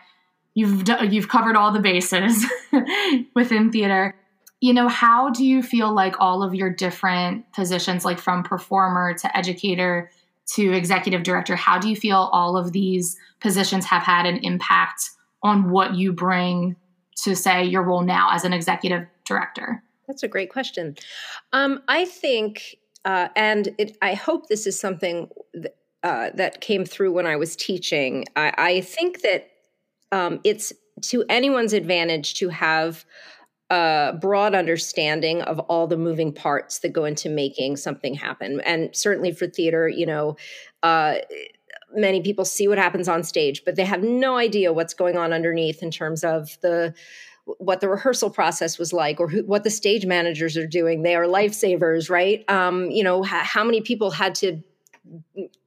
you've 0.55 0.89
you've 1.11 1.29
covered 1.29 1.57
all 1.57 1.73
the 1.73 1.81
bases 1.81 2.45
within 3.35 3.73
theater 3.73 4.15
you 4.61 4.73
know 4.73 4.89
how 4.89 5.31
do 5.31 5.45
you 5.45 5.63
feel 5.63 5.93
like 5.93 6.17
all 6.19 6.43
of 6.43 6.55
your 6.55 6.71
different 6.71 7.51
positions 7.53 8.05
like 8.05 8.19
from 8.19 8.43
performer 8.43 9.15
to 9.15 9.37
educator 9.37 10.11
to 10.47 10.73
executive 10.73 11.23
director 11.23 11.57
how 11.57 11.79
do 11.79 11.89
you 11.89 11.97
feel 11.97 12.31
all 12.33 12.57
of 12.57 12.73
these 12.73 13.17
positions 13.41 13.85
have 13.85 14.03
had 14.03 14.27
an 14.27 14.39
impact 14.39 15.11
on 15.43 15.71
what 15.71 15.95
you 15.95 16.13
bring 16.13 16.77
to 17.17 17.35
say 17.35 17.65
your 17.65 17.83
role 17.83 18.03
now 18.03 18.31
as 18.33 18.45
an 18.45 18.53
executive 18.53 19.07
director? 19.25 19.83
That's 20.07 20.23
a 20.23 20.29
great 20.29 20.51
question. 20.51 20.97
Um, 21.53 21.83
i 21.89 22.05
think 22.05 22.77
uh, 23.05 23.29
and 23.37 23.75
it, 23.79 23.97
i 24.03 24.15
hope 24.15 24.49
this 24.49 24.67
is 24.67 24.79
something 24.79 25.29
th- 25.53 25.75
uh, 26.03 26.31
that 26.35 26.61
came 26.61 26.85
through 26.85 27.13
when 27.13 27.27
i 27.27 27.37
was 27.37 27.57
teaching. 27.57 28.25
I, 28.37 28.53
I 28.57 28.81
think 28.81 29.23
that 29.23 29.51
um, 30.13 30.41
it's 30.45 30.73
to 31.03 31.25
anyone's 31.29 31.73
advantage 31.73 32.35
to 32.35 32.49
have 32.49 33.05
a 33.71 34.15
broad 34.21 34.55
understanding 34.55 35.43
of 35.43 35.59
all 35.61 35.87
the 35.87 35.97
moving 35.97 36.33
parts 36.33 36.79
that 36.81 36.93
go 36.93 37.05
into 37.05 37.29
making 37.29 37.77
something 37.77 38.15
happen. 38.15 38.61
And 38.61 38.95
certainly 38.95 39.33
for 39.33 39.47
theater, 39.47 39.89
you 39.89 40.07
know, 40.07 40.37
uh, 40.83 41.17
many 41.95 42.21
people 42.21 42.45
see 42.45 42.69
what 42.69 42.79
happens 42.79 43.09
on 43.09 43.25
stage, 43.25 43.65
but 43.65 43.77
they 43.77 43.85
have 43.85 44.03
no 44.03 44.37
idea 44.37 44.73
what's 44.73 44.95
going 44.95 45.17
on 45.17 45.33
underneath 45.33 45.83
in 45.83 45.91
terms 45.91 46.23
of 46.23 46.59
the 46.61 46.95
what 47.59 47.81
the 47.81 47.89
rehearsal 47.89 48.29
process 48.29 48.77
was 48.77 48.93
like 48.93 49.21
or 49.21 49.29
who, 49.29 49.45
what 49.45 49.63
the 49.63 49.71
stage 49.71 50.05
managers 50.05 50.57
are 50.57 50.67
doing 50.67 51.03
they 51.03 51.15
are 51.15 51.27
lifesavers 51.27 52.11
right 52.11 52.45
um, 52.51 52.91
you 52.91 53.05
know 53.05 53.23
how 53.23 53.63
many 53.63 53.81
people 53.81 54.11
had 54.11 54.35
to 54.35 54.61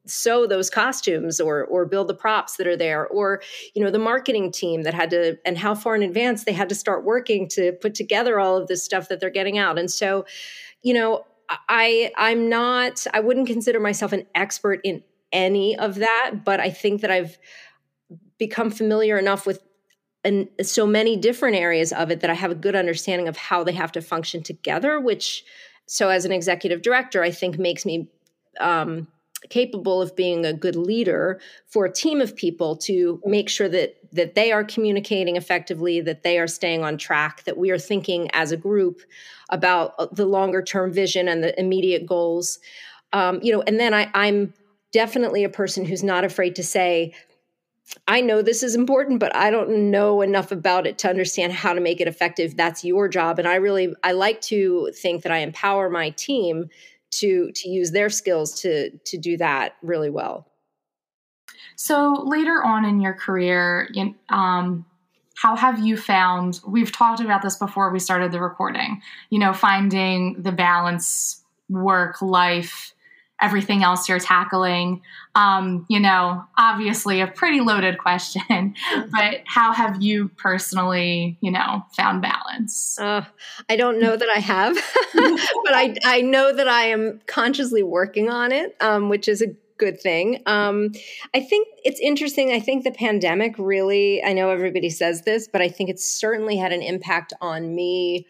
sew 0.10 0.48
those 0.48 0.70
costumes 0.70 1.40
or 1.40 1.64
or 1.66 1.86
build 1.86 2.08
the 2.08 2.14
props 2.14 2.56
that 2.58 2.68
are 2.68 2.78
there 2.78 3.08
or 3.08 3.42
you 3.74 3.84
know 3.84 3.92
the 3.92 4.00
marketing 4.00 4.52
team 4.52 4.84
that 4.84 4.94
had 4.94 5.10
to 5.10 5.38
and 5.46 5.58
how 5.58 5.76
far 5.76 5.96
in 5.96 6.04
advance 6.04 6.44
they 6.44 6.54
had 6.54 6.70
to 6.70 6.76
start 6.76 7.04
working 7.04 7.48
to 7.48 7.72
put 7.74 7.96
together 7.96 8.40
all 8.40 8.58
of 8.58 8.68
this 8.68 8.84
stuff 8.84 9.10
that 9.10 9.20
they're 9.20 9.30
getting 9.30 9.58
out. 9.58 9.78
And 9.78 9.90
so 9.90 10.26
you 10.82 10.94
know 10.94 11.26
i 11.68 12.12
i'm 12.18 12.50
not 12.50 13.06
i 13.14 13.20
wouldn't 13.20 13.48
consider 13.48 13.80
myself 13.80 14.12
an 14.12 14.26
expert 14.36 14.80
in 14.84 15.04
any 15.32 15.78
of 15.78 15.96
that 15.96 16.42
but 16.44 16.60
i 16.60 16.70
think 16.70 17.02
that 17.02 17.12
i've 17.12 17.38
become 18.38 18.70
familiar 18.70 19.18
enough 19.18 19.46
with 19.46 19.62
and 20.24 20.50
so 20.62 20.86
many 20.86 21.16
different 21.16 21.56
areas 21.56 21.92
of 21.94 22.12
it 22.12 22.22
that 22.22 22.30
i 22.30 22.34
have 22.34 22.52
a 22.52 22.56
good 22.56 22.76
understanding 22.76 23.28
of 23.28 23.38
how 23.38 23.64
they 23.64 23.72
have 23.72 23.92
to 23.92 24.02
function 24.02 24.42
together 24.42 25.00
which 25.00 25.44
so 25.86 26.10
as 26.10 26.26
an 26.26 26.32
executive 26.32 26.82
director 26.82 27.24
i 27.24 27.32
think 27.32 27.58
makes 27.58 27.86
me 27.86 28.10
um, 28.60 29.08
capable 29.50 30.02
of 30.02 30.16
being 30.16 30.46
a 30.46 30.54
good 30.54 30.76
leader 30.76 31.40
for 31.68 31.86
a 31.86 31.92
team 31.92 32.20
of 32.20 32.36
people 32.36 32.76
to 32.76 33.22
make 33.26 33.50
sure 33.50 33.70
that 33.70 33.96
that 34.12 34.36
they 34.36 34.52
are 34.52 34.64
communicating 34.64 35.38
effectively 35.38 36.02
that 36.02 36.24
they 36.24 36.38
are 36.38 36.48
staying 36.48 36.84
on 36.84 36.98
track 36.98 37.44
that 37.44 37.58
we 37.58 37.72
are 37.72 37.78
thinking 37.78 38.30
as 38.34 38.52
a 38.52 38.58
group 38.58 39.02
about 39.50 39.94
uh, 39.98 40.08
the 40.12 40.26
longer 40.26 40.62
term 40.62 40.92
vision 40.92 41.28
and 41.28 41.42
the 41.42 41.58
immediate 41.60 42.06
goals 42.06 42.60
um, 43.14 43.40
you 43.42 43.52
know 43.52 43.62
and 43.62 43.80
then 43.80 43.94
I, 43.94 44.10
i'm 44.14 44.54
definitely 44.92 45.44
a 45.44 45.50
person 45.50 45.86
who's 45.86 46.04
not 46.04 46.26
afraid 46.26 46.56
to 46.58 46.64
say 46.64 47.14
I 48.08 48.22
know 48.22 48.44
this 48.44 48.62
is 48.62 48.76
important, 48.76 49.20
but 49.20 49.36
I 49.36 49.50
don't 49.50 49.90
know 49.90 50.22
enough 50.22 50.52
about 50.52 50.86
it 50.86 51.00
to 51.00 51.10
understand 51.10 51.54
how 51.54 51.74
to 51.74 51.82
make 51.82 52.00
it 52.00 52.08
effective. 52.08 52.56
That's 52.56 52.86
your 52.86 53.08
job. 53.08 53.40
And 53.40 53.48
I 53.48 53.56
really, 53.56 53.96
I 54.04 54.12
like 54.12 54.42
to 54.42 54.92
think 54.96 55.24
that 55.24 55.32
I 55.32 55.40
empower 55.40 55.90
my 55.90 56.12
team 56.12 56.70
to 57.12 57.52
to 57.54 57.70
use 57.70 57.92
their 57.92 58.10
skills 58.10 58.60
to 58.62 58.92
to 59.06 59.18
do 59.18 59.38
that 59.38 59.76
really 59.82 60.10
well. 60.10 60.48
So 61.76 62.24
later 62.26 62.64
on 62.64 62.86
in 62.86 63.00
your 63.00 63.14
career, 63.14 63.90
um, 64.30 64.86
how 65.36 65.56
have 65.56 65.80
you 65.80 65.96
found? 65.96 66.60
We've 66.68 66.92
talked 66.92 67.22
about 67.22 67.42
this 67.42 67.56
before 67.56 67.92
we 67.92 68.00
started 68.00 68.32
the 68.32 68.42
recording. 68.42 69.02
You 69.30 69.40
know, 69.40 69.54
finding 69.54 70.42
the 70.42 70.52
balance, 70.52 71.42
work, 71.70 72.22
life, 72.22 72.94
everything 73.42 73.84
else 73.84 74.08
you're 74.10 74.20
tackling? 74.20 75.02
Um, 75.36 75.86
you 75.90 76.00
know, 76.00 76.44
obviously 76.58 77.22
a 77.22 77.28
pretty 77.28 77.62
loaded 77.62 77.98
question, 77.98 78.76
but 79.12 79.42
how 79.46 79.72
have 79.74 80.02
you 80.02 80.30
personally, 80.38 81.38
you 81.42 81.52
know, 81.52 81.84
found 81.96 82.22
balance? 82.22 83.00
Uh, 83.00 83.26
I 83.70 83.76
don't 83.76 84.00
know 84.00 84.16
that 84.16 84.30
I 84.30 84.40
have, 84.40 84.76
but 85.14 85.74
I, 85.74 85.96
I 86.04 86.22
know 86.22 86.54
that 86.54 86.68
I 86.68 86.86
am 86.86 87.22
consciously 87.28 87.84
working 87.84 88.30
on 88.30 88.52
it, 88.52 88.76
um, 88.82 89.10
which 89.10 89.28
is 89.28 89.42
a 89.42 89.48
good 89.80 90.00
thing. 90.00 90.44
Um, 90.46 90.92
I 91.34 91.40
think 91.40 91.68
it's 91.84 92.00
interesting. 92.00 92.52
I 92.52 92.60
think 92.60 92.84
the 92.84 92.92
pandemic 92.92 93.56
really, 93.58 94.24
I 94.24 94.34
know 94.34 94.52
everybody 94.52 94.92
says 94.92 95.24
this, 95.24 95.48
but 95.48 95.62
I 95.62 95.70
think 95.70 95.90
it's 95.90 96.06
certainly 96.06 96.58
had 96.58 96.72
an 96.72 96.84
impact 96.84 97.34
on 97.42 97.74
me. 97.74 98.28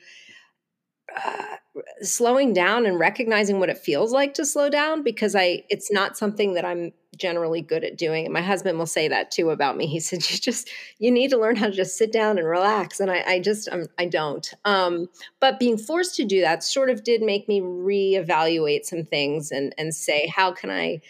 Uh, 1.16 1.56
slowing 2.02 2.54
down 2.54 2.86
and 2.86 3.00
recognizing 3.00 3.60
what 3.60 3.70
it 3.70 3.78
feels 3.78 4.12
like 4.12 4.34
to 4.34 4.46
slow 4.46 4.70
down 4.70 5.04
because 5.04 5.36
I 5.36 5.64
it's 5.70 5.92
not 5.92 6.18
something 6.18 6.54
that 6.54 6.66
I'm 6.66 6.92
generally 7.18 7.62
good 7.62 7.84
at 7.84 7.98
doing. 7.98 8.26
And 8.26 8.34
my 8.34 8.42
husband 8.42 8.78
will 8.78 8.86
say 8.86 9.08
that 9.08 9.32
too 9.32 9.50
about 9.50 9.78
me. 9.78 9.86
He 9.86 10.00
said, 10.00 10.30
"You 10.30 10.38
just 10.38 10.70
you 11.00 11.12
need 11.12 11.30
to 11.32 11.38
learn 11.38 11.56
how 11.56 11.68
to 11.68 11.72
just 11.72 11.98
sit 11.98 12.12
down 12.12 12.38
and 12.38 12.48
relax." 12.48 13.00
And 13.00 13.12
I, 13.12 13.24
I 13.26 13.40
just 13.40 13.70
I'm, 13.72 13.88
I 13.98 14.06
don't. 14.06 14.52
Um, 14.66 15.08
but 15.40 15.60
being 15.60 15.78
forced 15.78 16.16
to 16.16 16.26
do 16.26 16.42
that 16.42 16.64
sort 16.64 16.90
of 16.90 17.04
did 17.04 17.22
make 17.22 17.48
me 17.48 17.62
reevaluate 17.62 18.86
some 18.86 19.04
things 19.04 19.52
and 19.52 19.74
and 19.78 19.94
say, 19.94 20.28
how 20.28 20.52
can 20.52 20.70
I 20.70 21.02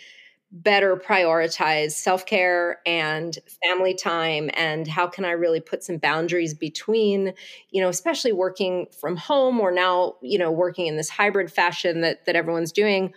better 0.52 0.96
prioritize 0.96 1.92
self-care 1.92 2.80
and 2.86 3.38
family 3.64 3.94
time 3.94 4.50
and 4.56 4.88
how 4.88 5.06
can 5.06 5.24
i 5.24 5.30
really 5.30 5.60
put 5.60 5.84
some 5.84 5.98
boundaries 5.98 6.56
between 6.56 7.34
you 7.70 7.80
know 7.80 7.90
especially 7.90 8.32
working 8.32 8.88
from 9.00 9.16
home 9.16 9.60
or 9.60 9.72
now 9.72 10.16
you 10.24 10.40
know 10.40 10.52
working 10.52 10.88
in 10.88 10.98
this 10.98 11.10
hybrid 11.10 11.52
fashion 11.52 12.02
that 12.02 12.26
that 12.26 12.36
everyone's 12.36 12.72
doing 12.72 13.14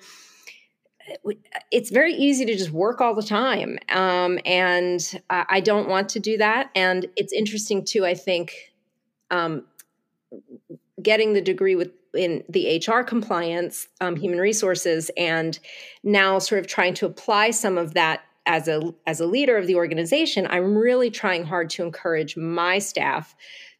it's 1.71 1.91
very 1.91 2.15
easy 2.15 2.45
to 2.45 2.55
just 2.55 2.71
work 2.71 3.01
all 3.01 3.15
the 3.15 3.23
time 3.23 3.79
um, 3.89 4.39
and 4.45 5.21
i 5.31 5.59
don't 5.59 5.89
want 5.89 6.11
to 6.11 6.21
do 6.21 6.37
that 6.37 6.71
and 6.75 7.07
it's 7.17 7.33
interesting 7.33 7.83
too 7.83 8.05
i 8.05 8.13
think 8.15 8.55
um, 9.31 9.65
getting 11.03 11.33
the 11.33 11.41
degree 11.41 11.77
with 11.77 11.91
in 12.15 12.43
the 12.49 12.83
HR 12.87 13.03
compliance, 13.03 13.89
um, 14.01 14.17
human 14.17 14.39
resources, 14.39 15.11
and 15.17 15.59
now 16.03 16.39
sort 16.39 16.61
of 16.61 16.67
trying 16.67 16.95
to 16.95 17.07
apply 17.07 17.51
some 17.51 17.79
of 17.79 17.95
that 17.95 18.23
as 18.47 18.69
a 18.69 18.93
as 19.07 19.21
a 19.21 19.27
leader 19.27 19.57
of 19.57 19.67
the 19.67 19.75
organization. 19.77 20.47
I'm 20.51 20.77
really 20.77 21.11
trying 21.11 21.45
hard 21.45 21.71
to 21.71 21.83
encourage 21.83 22.37
my 22.37 22.79
staff 22.79 23.35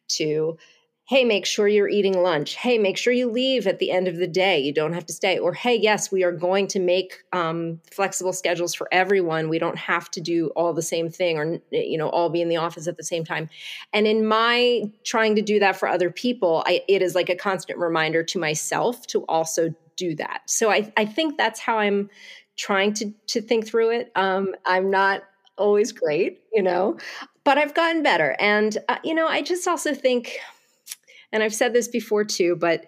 to 0.09 0.57
hey, 1.05 1.25
make 1.25 1.45
sure 1.45 1.67
you're 1.67 1.89
eating 1.89 2.21
lunch. 2.21 2.55
Hey, 2.55 2.77
make 2.77 2.97
sure 2.97 3.11
you 3.11 3.29
leave 3.29 3.67
at 3.67 3.79
the 3.79 3.91
end 3.91 4.07
of 4.07 4.15
the 4.15 4.27
day. 4.27 4.59
You 4.59 4.73
don't 4.73 4.93
have 4.93 5.05
to 5.07 5.13
stay. 5.13 5.37
Or, 5.37 5.53
hey, 5.53 5.75
yes, 5.75 6.11
we 6.11 6.23
are 6.23 6.31
going 6.31 6.67
to 6.67 6.79
make 6.79 7.23
um, 7.33 7.81
flexible 7.91 8.31
schedules 8.31 8.73
for 8.73 8.87
everyone. 8.89 9.49
We 9.49 9.59
don't 9.59 9.77
have 9.77 10.09
to 10.11 10.21
do 10.21 10.47
all 10.55 10.73
the 10.73 10.81
same 10.81 11.09
thing 11.09 11.37
or, 11.37 11.59
you 11.71 11.97
know, 11.97 12.07
all 12.07 12.29
be 12.29 12.41
in 12.41 12.47
the 12.47 12.55
office 12.55 12.87
at 12.87 12.95
the 12.95 13.03
same 13.03 13.25
time. 13.25 13.49
And 13.91 14.07
in 14.07 14.25
my 14.25 14.83
trying 15.03 15.35
to 15.35 15.41
do 15.41 15.59
that 15.59 15.75
for 15.75 15.89
other 15.89 16.09
people, 16.09 16.63
I, 16.65 16.81
it 16.87 17.01
is 17.01 17.15
like 17.15 17.29
a 17.29 17.35
constant 17.35 17.79
reminder 17.79 18.23
to 18.23 18.39
myself 18.39 19.05
to 19.07 19.23
also 19.23 19.73
do 19.97 20.15
that. 20.15 20.43
So 20.45 20.71
I, 20.71 20.91
I 20.95 21.05
think 21.05 21.37
that's 21.37 21.59
how 21.59 21.79
I'm 21.79 22.09
trying 22.55 22.93
to, 22.93 23.11
to 23.27 23.41
think 23.41 23.67
through 23.67 23.91
it. 23.91 24.11
Um, 24.15 24.55
I'm 24.65 24.89
not 24.89 25.23
always 25.57 25.91
great, 25.91 26.41
you 26.53 26.63
know, 26.63 26.97
but 27.43 27.57
I've 27.57 27.73
gotten 27.73 28.03
better. 28.03 28.37
And, 28.39 28.77
uh, 28.87 28.97
you 29.03 29.13
know, 29.13 29.27
I 29.27 29.41
just 29.41 29.67
also 29.67 29.93
think, 29.93 30.39
and 31.33 31.43
I've 31.43 31.53
said 31.53 31.73
this 31.73 31.89
before 31.89 32.23
too, 32.23 32.55
but 32.55 32.85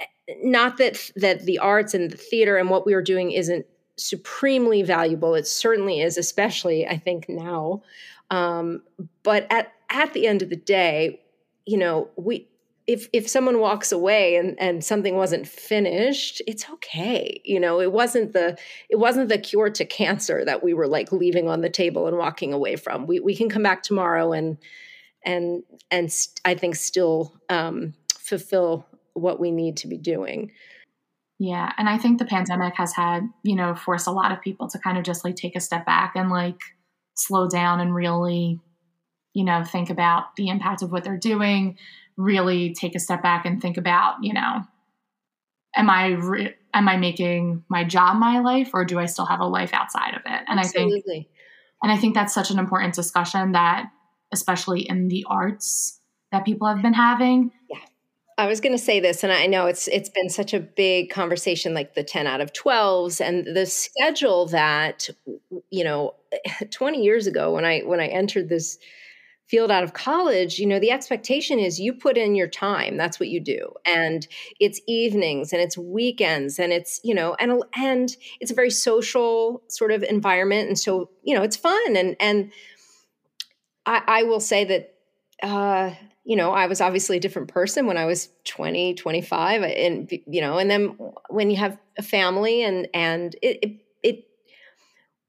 eh, 0.00 0.04
not 0.42 0.78
that 0.78 1.12
that 1.14 1.44
the 1.44 1.60
arts 1.60 1.94
and 1.94 2.10
the 2.10 2.16
theater 2.16 2.56
and 2.56 2.70
what 2.70 2.86
we 2.86 2.94
are 2.94 3.02
doing 3.02 3.30
isn't 3.30 3.66
supremely 3.96 4.82
valuable. 4.82 5.34
It 5.36 5.46
certainly 5.46 6.00
is, 6.00 6.18
especially 6.18 6.86
I 6.86 6.96
think 6.96 7.28
now. 7.28 7.82
Um, 8.30 8.82
but 9.22 9.46
at 9.50 9.72
at 9.90 10.14
the 10.14 10.26
end 10.26 10.42
of 10.42 10.50
the 10.50 10.56
day, 10.56 11.20
you 11.66 11.76
know, 11.76 12.08
we 12.16 12.48
if 12.86 13.08
if 13.12 13.28
someone 13.28 13.60
walks 13.60 13.92
away 13.92 14.36
and 14.36 14.56
and 14.58 14.84
something 14.84 15.16
wasn't 15.16 15.46
finished 15.46 16.42
it's 16.48 16.68
okay 16.68 17.40
you 17.44 17.60
know 17.60 17.80
it 17.80 17.92
wasn't 17.92 18.32
the 18.32 18.58
it 18.90 18.96
wasn't 18.96 19.28
the 19.28 19.38
cure 19.38 19.70
to 19.70 19.84
cancer 19.84 20.44
that 20.44 20.64
we 20.64 20.74
were 20.74 20.88
like 20.88 21.12
leaving 21.12 21.48
on 21.48 21.60
the 21.60 21.70
table 21.70 22.08
and 22.08 22.18
walking 22.18 22.52
away 22.52 22.74
from 22.74 23.06
we 23.06 23.20
we 23.20 23.36
can 23.36 23.48
come 23.48 23.62
back 23.62 23.84
tomorrow 23.84 24.32
and 24.32 24.58
and 25.24 25.62
and 25.90 26.12
st- 26.12 26.40
I 26.44 26.54
think 26.54 26.76
still 26.76 27.34
um, 27.48 27.94
fulfill 28.18 28.86
what 29.14 29.40
we 29.40 29.50
need 29.50 29.76
to 29.78 29.88
be 29.88 29.98
doing. 29.98 30.52
Yeah, 31.38 31.72
and 31.76 31.88
I 31.88 31.98
think 31.98 32.18
the 32.18 32.24
pandemic 32.24 32.74
has 32.76 32.94
had 32.94 33.28
you 33.42 33.56
know 33.56 33.74
forced 33.74 34.06
a 34.06 34.12
lot 34.12 34.32
of 34.32 34.40
people 34.40 34.68
to 34.68 34.78
kind 34.78 34.98
of 34.98 35.04
just 35.04 35.24
like 35.24 35.36
take 35.36 35.56
a 35.56 35.60
step 35.60 35.86
back 35.86 36.12
and 36.14 36.30
like 36.30 36.60
slow 37.14 37.48
down 37.48 37.80
and 37.80 37.94
really 37.94 38.60
you 39.34 39.44
know 39.44 39.64
think 39.64 39.90
about 39.90 40.36
the 40.36 40.48
impact 40.48 40.82
of 40.82 40.92
what 40.92 41.04
they're 41.04 41.16
doing. 41.16 41.78
Really 42.16 42.74
take 42.74 42.94
a 42.94 43.00
step 43.00 43.22
back 43.22 43.46
and 43.46 43.60
think 43.60 43.76
about 43.76 44.16
you 44.22 44.32
know 44.32 44.62
am 45.76 45.90
I 45.90 46.08
re- 46.08 46.54
am 46.74 46.88
I 46.88 46.96
making 46.96 47.64
my 47.68 47.84
job 47.84 48.16
my 48.18 48.40
life 48.40 48.70
or 48.74 48.84
do 48.84 48.98
I 48.98 49.06
still 49.06 49.26
have 49.26 49.40
a 49.40 49.46
life 49.46 49.72
outside 49.72 50.14
of 50.14 50.22
it? 50.24 50.42
And 50.46 50.58
Absolutely. 50.58 50.98
I 50.98 51.02
think 51.02 51.26
and 51.82 51.90
I 51.90 51.96
think 51.96 52.14
that's 52.14 52.32
such 52.32 52.50
an 52.50 52.58
important 52.58 52.94
discussion 52.94 53.52
that 53.52 53.90
especially 54.32 54.88
in 54.88 55.08
the 55.08 55.24
arts, 55.28 56.00
that 56.30 56.44
people 56.44 56.66
have 56.66 56.82
been 56.82 56.94
having. 56.94 57.52
Yeah. 57.70 57.78
I 58.38 58.46
was 58.46 58.60
going 58.60 58.72
to 58.72 58.82
say 58.82 58.98
this, 58.98 59.22
and 59.22 59.32
I 59.32 59.46
know 59.46 59.66
it's 59.66 59.88
it's 59.88 60.08
been 60.08 60.30
such 60.30 60.54
a 60.54 60.60
big 60.60 61.10
conversation, 61.10 61.74
like 61.74 61.94
the 61.94 62.02
ten 62.02 62.26
out 62.26 62.40
of 62.40 62.52
twelves, 62.52 63.20
and 63.20 63.46
the 63.56 63.66
schedule 63.66 64.46
that 64.46 65.08
you 65.70 65.84
know, 65.84 66.14
twenty 66.70 67.02
years 67.02 67.26
ago 67.26 67.52
when 67.52 67.64
I 67.64 67.80
when 67.80 68.00
I 68.00 68.06
entered 68.06 68.48
this 68.48 68.78
field 69.52 69.70
out 69.70 69.84
of 69.84 69.92
college, 69.92 70.58
you 70.58 70.66
know, 70.66 70.78
the 70.78 70.90
expectation 70.90 71.58
is 71.58 71.78
you 71.78 71.92
put 71.92 72.16
in 72.16 72.34
your 72.34 72.46
time. 72.46 72.96
That's 72.96 73.20
what 73.20 73.28
you 73.28 73.38
do. 73.38 73.70
And 73.84 74.26
it's 74.58 74.80
evenings 74.88 75.52
and 75.52 75.60
it's 75.60 75.76
weekends 75.76 76.58
and 76.58 76.72
it's, 76.72 77.02
you 77.04 77.14
know, 77.14 77.34
and 77.38 77.62
and 77.76 78.16
it's 78.40 78.50
a 78.50 78.54
very 78.54 78.70
social 78.70 79.62
sort 79.68 79.92
of 79.92 80.02
environment. 80.04 80.68
And 80.68 80.78
so, 80.78 81.10
you 81.22 81.34
know, 81.34 81.42
it's 81.42 81.56
fun. 81.56 81.96
And 81.96 82.16
and 82.18 82.50
I, 83.86 84.02
I 84.06 84.22
will 84.24 84.40
say 84.40 84.64
that 84.64 84.94
uh, 85.42 85.92
you 86.24 86.36
know, 86.36 86.52
I 86.52 86.66
was 86.66 86.80
obviously 86.80 87.16
a 87.16 87.20
different 87.20 87.48
person 87.48 87.86
when 87.86 87.96
I 87.96 88.04
was 88.04 88.28
20, 88.44 88.94
25 88.94 89.62
and 89.62 90.10
you 90.26 90.40
know, 90.40 90.58
and 90.58 90.70
then 90.70 90.96
when 91.28 91.50
you 91.50 91.56
have 91.56 91.76
a 91.98 92.02
family 92.02 92.62
and 92.62 92.88
and 92.94 93.34
it, 93.42 93.58
it 93.60 93.82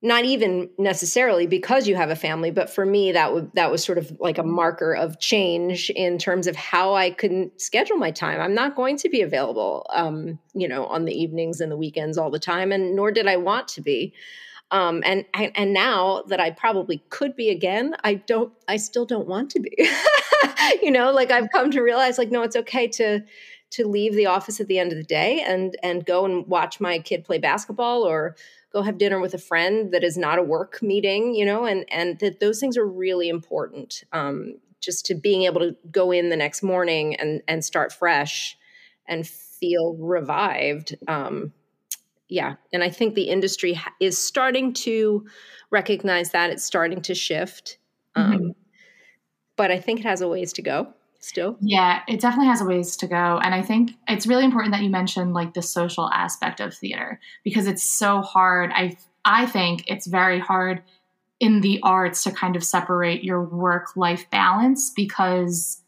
not 0.03 0.25
even 0.25 0.69
necessarily 0.77 1.47
because 1.47 1.87
you 1.87 1.95
have 1.95 2.09
a 2.09 2.15
family 2.15 2.51
but 2.51 2.69
for 2.69 2.85
me 2.85 3.13
that 3.13 3.33
would 3.33 3.49
that 3.53 3.71
was 3.71 3.83
sort 3.83 3.97
of 3.97 4.11
like 4.19 4.37
a 4.37 4.43
marker 4.43 4.93
of 4.93 5.17
change 5.19 5.89
in 5.91 6.17
terms 6.17 6.45
of 6.45 6.55
how 6.57 6.93
i 6.93 7.09
couldn't 7.09 7.59
schedule 7.59 7.95
my 7.95 8.11
time. 8.11 8.39
I'm 8.41 8.53
not 8.53 8.75
going 8.75 8.97
to 8.97 9.09
be 9.09 9.21
available 9.21 9.85
um, 9.93 10.39
you 10.53 10.67
know 10.67 10.85
on 10.85 11.05
the 11.05 11.13
evenings 11.13 11.61
and 11.61 11.71
the 11.71 11.77
weekends 11.77 12.17
all 12.17 12.29
the 12.29 12.39
time 12.39 12.71
and 12.71 12.95
nor 12.95 13.11
did 13.11 13.27
i 13.27 13.37
want 13.37 13.67
to 13.69 13.81
be 13.81 14.13
um, 14.71 15.03
and 15.05 15.25
and 15.33 15.73
now 15.73 16.23
that 16.27 16.39
i 16.39 16.49
probably 16.49 17.03
could 17.09 17.35
be 17.35 17.49
again 17.49 17.95
i 18.03 18.13
don't 18.13 18.53
i 18.67 18.77
still 18.77 19.05
don't 19.05 19.27
want 19.27 19.49
to 19.51 19.59
be. 19.59 19.71
You 20.81 20.91
know 20.91 21.11
like 21.11 21.31
i've 21.31 21.49
come 21.51 21.71
to 21.71 21.81
realize 21.81 22.17
like 22.17 22.31
no 22.31 22.41
it's 22.41 22.55
okay 22.55 22.87
to 22.87 23.21
to 23.71 23.87
leave 23.87 24.13
the 24.13 24.27
office 24.27 24.59
at 24.59 24.67
the 24.67 24.77
end 24.79 24.91
of 24.91 24.97
the 24.97 25.03
day 25.03 25.41
and 25.41 25.75
and 25.81 26.05
go 26.05 26.25
and 26.25 26.45
watch 26.47 26.79
my 26.79 26.99
kid 26.99 27.25
play 27.25 27.37
basketball 27.37 28.03
or 28.03 28.35
go 28.71 28.81
have 28.81 28.97
dinner 28.97 29.19
with 29.19 29.33
a 29.33 29.39
friend 29.39 29.91
that 29.93 30.03
is 30.03 30.17
not 30.17 30.39
a 30.39 30.43
work 30.43 30.81
meeting 30.81 31.33
you 31.35 31.45
know 31.45 31.65
and 31.65 31.85
and 31.91 32.19
that 32.19 32.39
those 32.39 32.59
things 32.59 32.77
are 32.77 32.85
really 32.85 33.29
important 33.29 34.03
um, 34.13 34.55
just 34.79 35.05
to 35.05 35.15
being 35.15 35.43
able 35.43 35.59
to 35.59 35.75
go 35.91 36.11
in 36.11 36.29
the 36.29 36.37
next 36.37 36.61
morning 36.61 37.15
and 37.15 37.41
and 37.47 37.65
start 37.65 37.91
fresh 37.91 38.57
and 39.07 39.27
feel 39.27 39.95
revived 39.95 40.95
um, 41.07 41.51
yeah 42.33 42.55
and 42.73 42.83
i 42.83 42.89
think 42.89 43.13
the 43.13 43.29
industry 43.29 43.79
is 43.99 44.17
starting 44.17 44.73
to 44.73 45.25
recognize 45.69 46.31
that 46.31 46.49
it's 46.49 46.63
starting 46.63 46.99
to 46.99 47.13
shift 47.13 47.77
um, 48.15 48.31
mm-hmm. 48.31 48.49
but 49.55 49.69
i 49.71 49.79
think 49.79 49.99
it 49.99 50.05
has 50.05 50.21
a 50.21 50.27
ways 50.27 50.51
to 50.51 50.61
go 50.61 50.91
still 51.19 51.55
yeah 51.61 52.01
it 52.07 52.19
definitely 52.19 52.47
has 52.47 52.59
a 52.59 52.65
ways 52.65 52.97
to 52.97 53.07
go 53.07 53.39
and 53.43 53.53
i 53.53 53.61
think 53.61 53.91
it's 54.07 54.25
really 54.25 54.43
important 54.43 54.73
that 54.73 54.81
you 54.81 54.89
mentioned 54.89 55.33
like 55.33 55.53
the 55.53 55.61
social 55.61 56.09
aspect 56.09 56.59
of 56.59 56.73
theater 56.73 57.19
because 57.43 57.67
it's 57.67 57.83
so 57.83 58.21
hard 58.21 58.71
i 58.73 58.97
i 59.23 59.45
think 59.45 59.83
it's 59.87 60.07
very 60.07 60.39
hard 60.39 60.81
in 61.39 61.61
the 61.61 61.79
arts 61.83 62.23
to 62.23 62.31
kind 62.31 62.55
of 62.55 62.63
separate 62.63 63.23
your 63.23 63.43
work 63.43 63.95
life 63.95 64.29
balance 64.31 64.89
because 64.89 65.81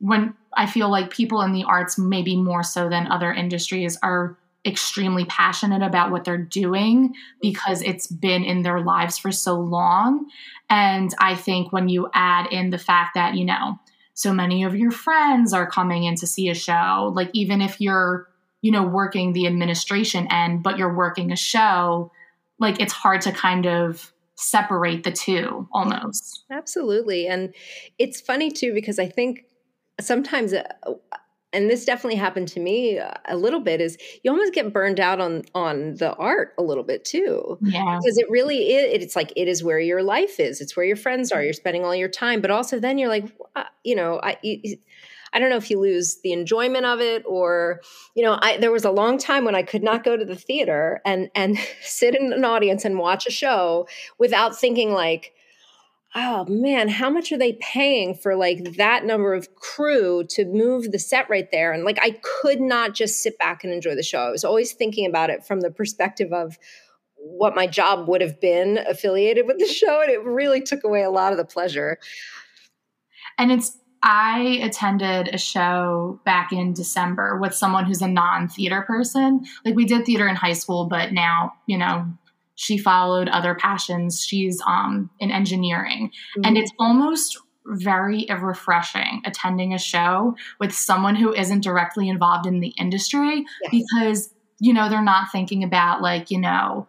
when 0.00 0.34
i 0.54 0.66
feel 0.66 0.90
like 0.90 1.10
people 1.10 1.42
in 1.42 1.52
the 1.52 1.64
arts 1.64 1.98
maybe 1.98 2.36
more 2.36 2.62
so 2.62 2.88
than 2.88 3.06
other 3.12 3.32
industries 3.32 3.98
are 4.02 4.36
extremely 4.68 5.24
passionate 5.24 5.82
about 5.82 6.12
what 6.12 6.24
they're 6.24 6.38
doing 6.38 7.14
because 7.40 7.82
it's 7.82 8.06
been 8.06 8.44
in 8.44 8.62
their 8.62 8.80
lives 8.80 9.18
for 9.18 9.32
so 9.32 9.58
long. 9.58 10.26
And 10.70 11.14
i 11.18 11.34
think 11.34 11.72
when 11.72 11.88
you 11.88 12.08
add 12.12 12.52
in 12.52 12.70
the 12.70 12.78
fact 12.78 13.14
that 13.14 13.34
you 13.34 13.44
know 13.44 13.78
so 14.14 14.32
many 14.32 14.64
of 14.64 14.76
your 14.76 14.90
friends 14.90 15.52
are 15.52 15.70
coming 15.70 16.04
in 16.04 16.14
to 16.16 16.26
see 16.26 16.48
a 16.48 16.54
show 16.54 17.12
like 17.14 17.30
even 17.32 17.62
if 17.62 17.80
you're 17.80 18.28
you 18.60 18.70
know 18.70 18.82
working 18.82 19.32
the 19.32 19.46
administration 19.46 20.26
end 20.30 20.62
but 20.62 20.76
you're 20.76 20.94
working 20.94 21.32
a 21.32 21.36
show 21.36 22.12
like 22.58 22.80
it's 22.80 22.92
hard 22.92 23.22
to 23.22 23.32
kind 23.32 23.66
of 23.66 24.12
separate 24.34 25.02
the 25.02 25.10
two 25.10 25.68
almost. 25.72 26.44
Absolutely. 26.50 27.26
And 27.26 27.52
it's 27.98 28.20
funny 28.20 28.50
too 28.50 28.72
because 28.72 28.98
i 28.98 29.06
think 29.06 29.44
sometimes 30.00 30.52
uh, 30.52 30.62
and 31.52 31.70
this 31.70 31.84
definitely 31.84 32.18
happened 32.18 32.48
to 32.48 32.60
me 32.60 32.98
uh, 32.98 33.12
a 33.26 33.36
little 33.36 33.60
bit 33.60 33.80
is 33.80 33.96
you 34.22 34.30
almost 34.30 34.52
get 34.52 34.72
burned 34.72 35.00
out 35.00 35.20
on 35.20 35.42
on 35.54 35.94
the 35.94 36.14
art 36.14 36.54
a 36.58 36.62
little 36.62 36.84
bit 36.84 37.04
too 37.04 37.58
yeah. 37.62 37.98
because 37.98 38.18
it 38.18 38.28
really 38.30 38.74
is 38.74 39.02
it's 39.02 39.16
like 39.16 39.32
it 39.36 39.48
is 39.48 39.64
where 39.64 39.80
your 39.80 40.02
life 40.02 40.38
is 40.38 40.60
it's 40.60 40.76
where 40.76 40.86
your 40.86 40.96
friends 40.96 41.32
are 41.32 41.42
you're 41.42 41.52
spending 41.52 41.84
all 41.84 41.94
your 41.94 42.08
time 42.08 42.40
but 42.40 42.50
also 42.50 42.78
then 42.78 42.98
you're 42.98 43.08
like 43.08 43.24
uh, 43.56 43.64
you 43.84 43.94
know 43.94 44.20
i 44.22 44.36
I 45.32 45.38
don't 45.38 45.50
know 45.50 45.56
if 45.56 45.70
you 45.70 45.78
lose 45.78 46.20
the 46.22 46.32
enjoyment 46.32 46.86
of 46.86 47.00
it 47.00 47.22
or 47.26 47.80
you 48.14 48.22
know 48.22 48.38
I 48.40 48.56
there 48.56 48.72
was 48.72 48.84
a 48.84 48.90
long 48.90 49.18
time 49.18 49.44
when 49.44 49.54
I 49.54 49.62
could 49.62 49.82
not 49.82 50.04
go 50.04 50.16
to 50.16 50.24
the 50.24 50.34
theater 50.34 51.00
and 51.04 51.30
and 51.34 51.58
sit 51.82 52.14
in 52.14 52.32
an 52.32 52.44
audience 52.44 52.84
and 52.84 52.98
watch 52.98 53.26
a 53.26 53.30
show 53.30 53.86
without 54.18 54.56
thinking 54.56 54.92
like 54.92 55.34
oh 56.14 56.46
man, 56.48 56.88
how 56.88 57.10
much 57.10 57.32
are 57.32 57.38
they 57.38 57.54
paying 57.54 58.14
for 58.14 58.34
like 58.34 58.76
that 58.76 59.04
number 59.04 59.34
of 59.34 59.54
crew 59.54 60.24
to 60.30 60.44
move 60.46 60.90
the 60.90 60.98
set 60.98 61.28
right 61.28 61.48
there? 61.52 61.72
And 61.72 61.84
like 61.84 61.98
I 62.00 62.18
could 62.22 62.60
not 62.60 62.94
just 62.94 63.22
sit 63.22 63.38
back 63.38 63.64
and 63.64 63.72
enjoy 63.72 63.94
the 63.94 64.02
show. 64.02 64.20
I 64.20 64.30
was 64.30 64.44
always 64.44 64.72
thinking 64.72 65.06
about 65.06 65.30
it 65.30 65.46
from 65.46 65.60
the 65.60 65.70
perspective 65.70 66.32
of 66.32 66.58
what 67.16 67.54
my 67.54 67.66
job 67.66 68.08
would 68.08 68.20
have 68.20 68.40
been 68.40 68.78
affiliated 68.88 69.46
with 69.46 69.58
the 69.58 69.66
show. 69.72 70.00
And 70.00 70.10
it 70.10 70.22
really 70.24 70.62
took 70.62 70.84
away 70.84 71.02
a 71.02 71.10
lot 71.10 71.32
of 71.32 71.38
the 71.38 71.44
pleasure. 71.44 71.98
And 73.36 73.52
it's 73.52 73.78
I 74.02 74.60
attended 74.62 75.28
a 75.28 75.38
show 75.38 76.20
back 76.24 76.52
in 76.52 76.72
December 76.72 77.36
with 77.40 77.52
someone 77.52 77.84
who's 77.84 78.00
a 78.00 78.08
non 78.08 78.48
theater 78.48 78.82
person. 78.82 79.44
Like 79.64 79.74
we 79.74 79.84
did 79.84 80.06
theater 80.06 80.28
in 80.28 80.36
high 80.36 80.52
school, 80.52 80.86
but 80.86 81.12
now, 81.12 81.54
you 81.66 81.76
know, 81.76 82.06
she 82.58 82.76
followed 82.76 83.28
other 83.28 83.54
passions. 83.54 84.24
She's 84.24 84.60
um, 84.66 85.10
in 85.20 85.30
engineering. 85.30 86.08
Mm-hmm. 86.08 86.40
And 86.44 86.58
it's 86.58 86.72
almost 86.80 87.38
very 87.64 88.26
refreshing 88.28 89.22
attending 89.24 89.72
a 89.72 89.78
show 89.78 90.34
with 90.58 90.74
someone 90.74 91.14
who 91.14 91.32
isn't 91.32 91.62
directly 91.62 92.08
involved 92.08 92.46
in 92.46 92.58
the 92.58 92.74
industry 92.76 93.44
yes. 93.62 93.70
because, 93.70 94.34
you 94.58 94.74
know, 94.74 94.88
they're 94.88 95.04
not 95.04 95.30
thinking 95.30 95.62
about 95.62 96.02
like, 96.02 96.32
you 96.32 96.40
know, 96.40 96.88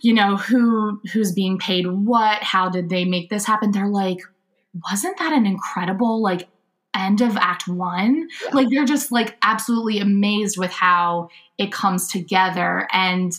you 0.00 0.14
know 0.14 0.38
who 0.38 0.98
who's 1.12 1.32
being 1.32 1.58
paid 1.58 1.86
what 1.86 2.42
how 2.42 2.70
did 2.70 2.88
they 2.88 3.04
make 3.04 3.28
this 3.28 3.44
happen 3.44 3.70
they're 3.70 3.88
like 3.88 4.18
wasn't 4.90 5.18
that 5.18 5.34
an 5.34 5.44
incredible 5.44 6.22
like 6.22 6.48
end 6.94 7.20
of 7.20 7.36
act 7.36 7.68
one 7.68 8.26
yeah. 8.44 8.50
like 8.54 8.68
they're 8.70 8.86
just 8.86 9.12
like 9.12 9.36
absolutely 9.42 9.98
amazed 9.98 10.56
with 10.56 10.70
how 10.70 11.28
it 11.58 11.70
comes 11.70 12.08
together 12.08 12.88
and 12.90 13.32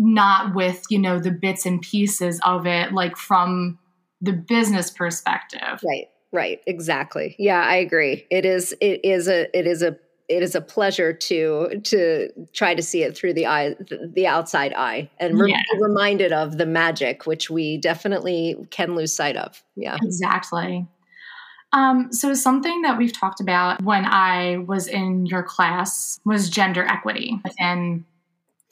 not 0.00 0.54
with 0.54 0.82
you 0.88 0.98
know 0.98 1.20
the 1.20 1.30
bits 1.30 1.66
and 1.66 1.82
pieces 1.82 2.40
of 2.44 2.66
it 2.66 2.92
like 2.92 3.16
from 3.16 3.78
the 4.20 4.32
business 4.32 4.90
perspective. 4.90 5.80
Right 5.84 6.08
right 6.32 6.60
exactly. 6.66 7.36
Yeah 7.38 7.60
i 7.60 7.76
agree. 7.76 8.26
It 8.30 8.44
is 8.44 8.74
it 8.80 9.04
is 9.04 9.28
a 9.28 9.56
it 9.56 9.66
is 9.66 9.82
a 9.82 9.96
it 10.28 10.42
is 10.42 10.54
a 10.54 10.60
pleasure 10.60 11.12
to 11.12 11.80
to 11.84 12.30
try 12.54 12.74
to 12.74 12.82
see 12.82 13.02
it 13.02 13.16
through 13.16 13.34
the 13.34 13.46
eye 13.46 13.74
the 14.14 14.26
outside 14.26 14.72
eye 14.72 15.10
and 15.18 15.38
re- 15.38 15.50
yeah. 15.50 15.62
reminded 15.78 16.32
of 16.32 16.56
the 16.56 16.66
magic 16.66 17.26
which 17.26 17.50
we 17.50 17.76
definitely 17.76 18.56
can 18.70 18.94
lose 18.94 19.12
sight 19.12 19.36
of. 19.36 19.62
Yeah. 19.76 19.98
Exactly. 20.02 20.86
Um, 21.72 22.12
so 22.12 22.34
something 22.34 22.82
that 22.82 22.98
we've 22.98 23.12
talked 23.12 23.40
about 23.40 23.82
when 23.82 24.04
I 24.04 24.56
was 24.66 24.88
in 24.88 25.26
your 25.26 25.42
class 25.42 26.18
was 26.24 26.50
gender 26.50 26.84
equity 26.84 27.38
within 27.44 28.04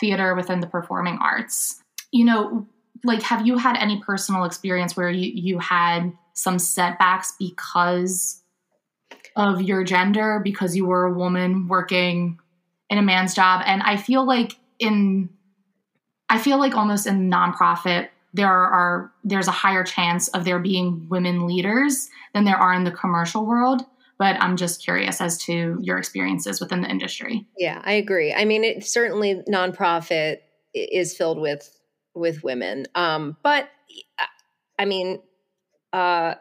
theater 0.01 0.35
within 0.35 0.61
the 0.61 0.67
performing 0.67 1.19
arts. 1.21 1.83
You 2.13 2.25
know, 2.25 2.67
like 3.05 3.23
have 3.23 3.47
you 3.47 3.59
had 3.59 3.77
any 3.77 4.01
personal 4.01 4.45
experience 4.45 4.97
where 4.97 5.11
you, 5.11 5.31
you 5.35 5.59
had 5.59 6.13
some 6.35 6.59
setbacks 6.59 7.35
because 7.39 8.43
of 9.37 9.63
your 9.63 9.85
gender, 9.85 10.41
because 10.43 10.77
you 10.77 10.87
were 10.87 11.05
a 11.05 11.13
woman 11.13 11.69
working 11.69 12.39
in 12.91 12.99
a 12.99 13.03
man's 13.03 13.35
job? 13.35 13.63
And 13.67 13.83
I 13.83 13.97
feel 13.97 14.27
like 14.27 14.57
in 14.79 15.31
I 16.31 16.39
feel 16.39 16.59
like 16.59 16.75
almost 16.75 17.07
in 17.07 17.31
nonprofit 17.31 18.09
there 18.35 18.51
are 18.51 19.11
there's 19.25 19.49
a 19.49 19.53
higher 19.53 19.85
chance 19.85 20.29
of 20.29 20.45
there 20.45 20.59
being 20.59 21.09
women 21.09 21.47
leaders 21.47 22.09
than 22.35 22.45
there 22.45 22.57
are 22.57 22.75
in 22.75 22.85
the 22.85 22.91
commercial 22.91 23.47
world 23.47 23.83
but 24.19 24.37
I'm 24.41 24.57
just 24.57 24.83
curious 24.83 25.21
as 25.21 25.39
to 25.45 25.79
your 25.81 25.97
experiences 25.97 26.61
within 26.61 26.83
the 26.83 26.91
industry. 26.91 27.47
Yeah, 27.57 27.81
I 27.85 27.93
agree. 27.93 28.35
I 28.35 28.45
mean, 28.45 28.65
it 28.65 28.85
certainly 28.85 29.43
nonprofit 29.49 30.39
is 30.75 31.17
filled 31.17 31.41
with 31.41 31.69
with 32.15 32.43
women, 32.43 32.87
um, 32.95 33.37
but 33.43 33.69
I 34.79 34.85
mean, 34.85 35.21
uh, 35.93 36.35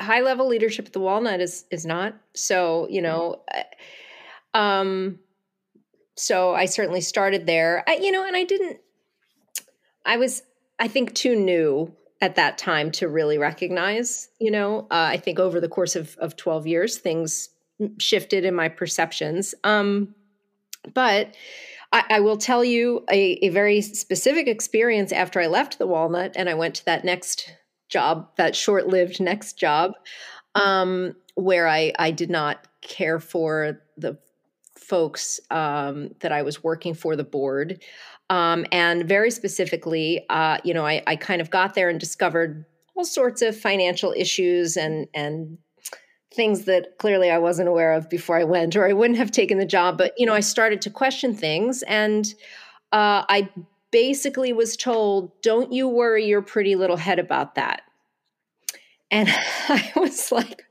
high 0.00 0.20
level 0.20 0.46
leadership 0.46 0.86
at 0.86 0.92
the 0.92 1.00
Walnut 1.00 1.40
is 1.40 1.64
is 1.70 1.86
not. 1.86 2.14
So 2.34 2.86
you 2.90 3.02
know, 3.02 3.42
um, 4.52 5.18
so 6.16 6.54
I 6.54 6.66
certainly 6.66 7.00
started 7.00 7.46
there. 7.46 7.84
I, 7.88 7.96
you 7.96 8.12
know, 8.12 8.24
and 8.26 8.36
I 8.36 8.44
didn't. 8.44 8.78
I 10.06 10.18
was, 10.18 10.42
I 10.78 10.88
think, 10.88 11.14
too 11.14 11.34
new 11.34 11.94
at 12.24 12.36
that 12.36 12.56
time 12.56 12.90
to 12.90 13.06
really 13.06 13.36
recognize. 13.36 14.30
You 14.38 14.50
know, 14.50 14.86
uh, 14.90 15.08
I 15.12 15.18
think 15.18 15.38
over 15.38 15.60
the 15.60 15.68
course 15.68 15.94
of, 15.94 16.16
of 16.16 16.36
12 16.36 16.66
years, 16.66 16.96
things 16.96 17.50
shifted 17.98 18.46
in 18.46 18.54
my 18.54 18.70
perceptions. 18.70 19.54
Um, 19.62 20.14
but 20.94 21.36
I, 21.92 22.04
I, 22.08 22.20
will 22.20 22.38
tell 22.38 22.64
you 22.64 23.04
a, 23.10 23.32
a 23.44 23.50
very 23.50 23.82
specific 23.82 24.46
experience 24.46 25.12
after 25.12 25.38
I 25.38 25.48
left 25.48 25.78
the 25.78 25.86
Walnut 25.86 26.32
and 26.34 26.48
I 26.48 26.54
went 26.54 26.76
to 26.76 26.84
that 26.86 27.04
next 27.04 27.52
job, 27.90 28.30
that 28.36 28.56
short 28.56 28.86
lived 28.86 29.20
next 29.20 29.58
job, 29.58 29.92
um, 30.54 31.14
where 31.34 31.68
I, 31.68 31.92
I 31.98 32.10
did 32.10 32.30
not 32.30 32.66
care 32.80 33.20
for 33.20 33.82
the 33.98 34.16
folks 34.78 35.40
um, 35.50 36.14
that 36.20 36.32
I 36.32 36.40
was 36.40 36.64
working 36.64 36.94
for 36.94 37.16
the 37.16 37.24
board. 37.24 37.82
Um, 38.30 38.64
and 38.72 39.04
very 39.04 39.30
specifically, 39.30 40.24
uh, 40.30 40.58
you 40.64 40.72
know, 40.72 40.86
I, 40.86 41.02
I 41.06 41.16
kind 41.16 41.40
of 41.40 41.50
got 41.50 41.74
there 41.74 41.88
and 41.88 42.00
discovered 42.00 42.64
all 42.96 43.04
sorts 43.04 43.42
of 43.42 43.56
financial 43.56 44.14
issues 44.16 44.76
and 44.76 45.06
and 45.14 45.58
things 46.34 46.64
that 46.64 46.98
clearly 46.98 47.30
I 47.30 47.38
wasn't 47.38 47.68
aware 47.68 47.92
of 47.92 48.10
before 48.10 48.36
I 48.38 48.44
went, 48.44 48.76
or 48.76 48.88
I 48.88 48.92
wouldn't 48.92 49.18
have 49.18 49.30
taken 49.30 49.58
the 49.58 49.66
job. 49.66 49.96
But 49.98 50.12
you 50.16 50.26
know, 50.26 50.34
I 50.34 50.40
started 50.40 50.82
to 50.82 50.90
question 50.90 51.34
things, 51.34 51.82
and 51.84 52.26
uh, 52.92 53.24
I 53.28 53.48
basically 53.90 54.52
was 54.52 54.76
told, 54.76 55.30
"Don't 55.42 55.72
you 55.72 55.88
worry 55.88 56.26
your 56.26 56.42
pretty 56.42 56.76
little 56.76 56.96
head 56.96 57.18
about 57.18 57.54
that." 57.56 57.82
And 59.10 59.28
I 59.68 59.92
was 59.96 60.32
like, 60.32 60.62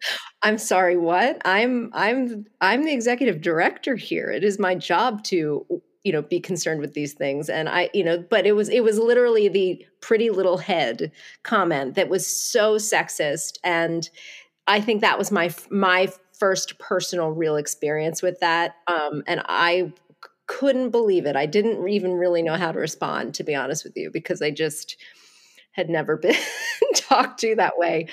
"I'm 0.42 0.58
sorry, 0.58 0.98
what? 0.98 1.42
I'm 1.46 1.92
I'm 1.94 2.46
I'm 2.62 2.84
the 2.84 2.94
executive 2.94 3.42
director 3.42 3.96
here. 3.96 4.32
It 4.32 4.44
is 4.44 4.60
my 4.60 4.76
job 4.76 5.24
to." 5.26 5.66
You 6.04 6.12
know 6.12 6.22
be 6.22 6.40
concerned 6.40 6.82
with 6.82 6.94
these 6.94 7.14
things 7.14 7.50
and 7.50 7.70
i 7.70 7.90
you 7.94 8.04
know 8.04 8.18
but 8.30 8.46
it 8.46 8.54
was 8.54 8.68
it 8.70 8.84
was 8.84 9.00
literally 9.00 9.48
the 9.48 9.86
pretty 10.02 10.30
little 10.30 10.58
head 10.58 11.12
comment 11.44 11.96
that 11.96 12.10
was 12.10 12.28
so 12.28 12.76
sexist 12.76 13.58
and 13.64 14.10
I 14.68 14.82
think 14.82 15.02
that 15.02 15.18
was 15.18 15.32
my 15.32 15.54
my 15.70 16.12
first 16.32 16.80
personal 16.80 17.30
real 17.30 17.56
experience 17.56 18.22
with 18.22 18.40
that, 18.40 18.76
um, 18.88 19.24
and 19.28 19.42
I 19.46 19.94
couldn't 20.48 20.90
believe 20.90 21.26
it. 21.26 21.36
I 21.36 21.46
didn't 21.46 21.88
even 21.88 22.14
really 22.14 22.42
know 22.42 22.56
how 22.56 22.72
to 22.72 22.80
respond, 22.80 23.34
to 23.36 23.44
be 23.44 23.56
honest 23.56 23.84
with 23.84 23.96
you, 23.96 24.10
because 24.12 24.42
I 24.42 24.52
just 24.52 24.98
had 25.72 25.90
never 25.90 26.18
been 26.18 26.36
talked 26.96 27.40
to 27.42 27.56
that 27.56 27.78
way. 27.78 28.08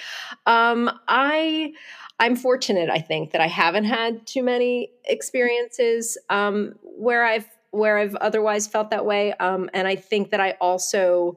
Um, 0.46 0.90
I 1.08 1.72
I'm 2.18 2.36
fortunate, 2.36 2.90
I 2.90 2.98
think, 2.98 3.30
that 3.30 3.40
I 3.40 3.46
haven't 3.46 3.84
had 3.84 4.26
too 4.26 4.42
many 4.42 4.90
experiences 5.04 6.18
um, 6.28 6.74
where 6.82 7.24
I've 7.24 7.48
where 7.70 7.98
I've 7.98 8.14
otherwise 8.16 8.66
felt 8.66 8.90
that 8.90 9.06
way, 9.06 9.32
um, 9.34 9.70
and 9.74 9.86
I 9.86 9.96
think 9.96 10.30
that 10.30 10.40
I 10.40 10.52
also 10.60 11.36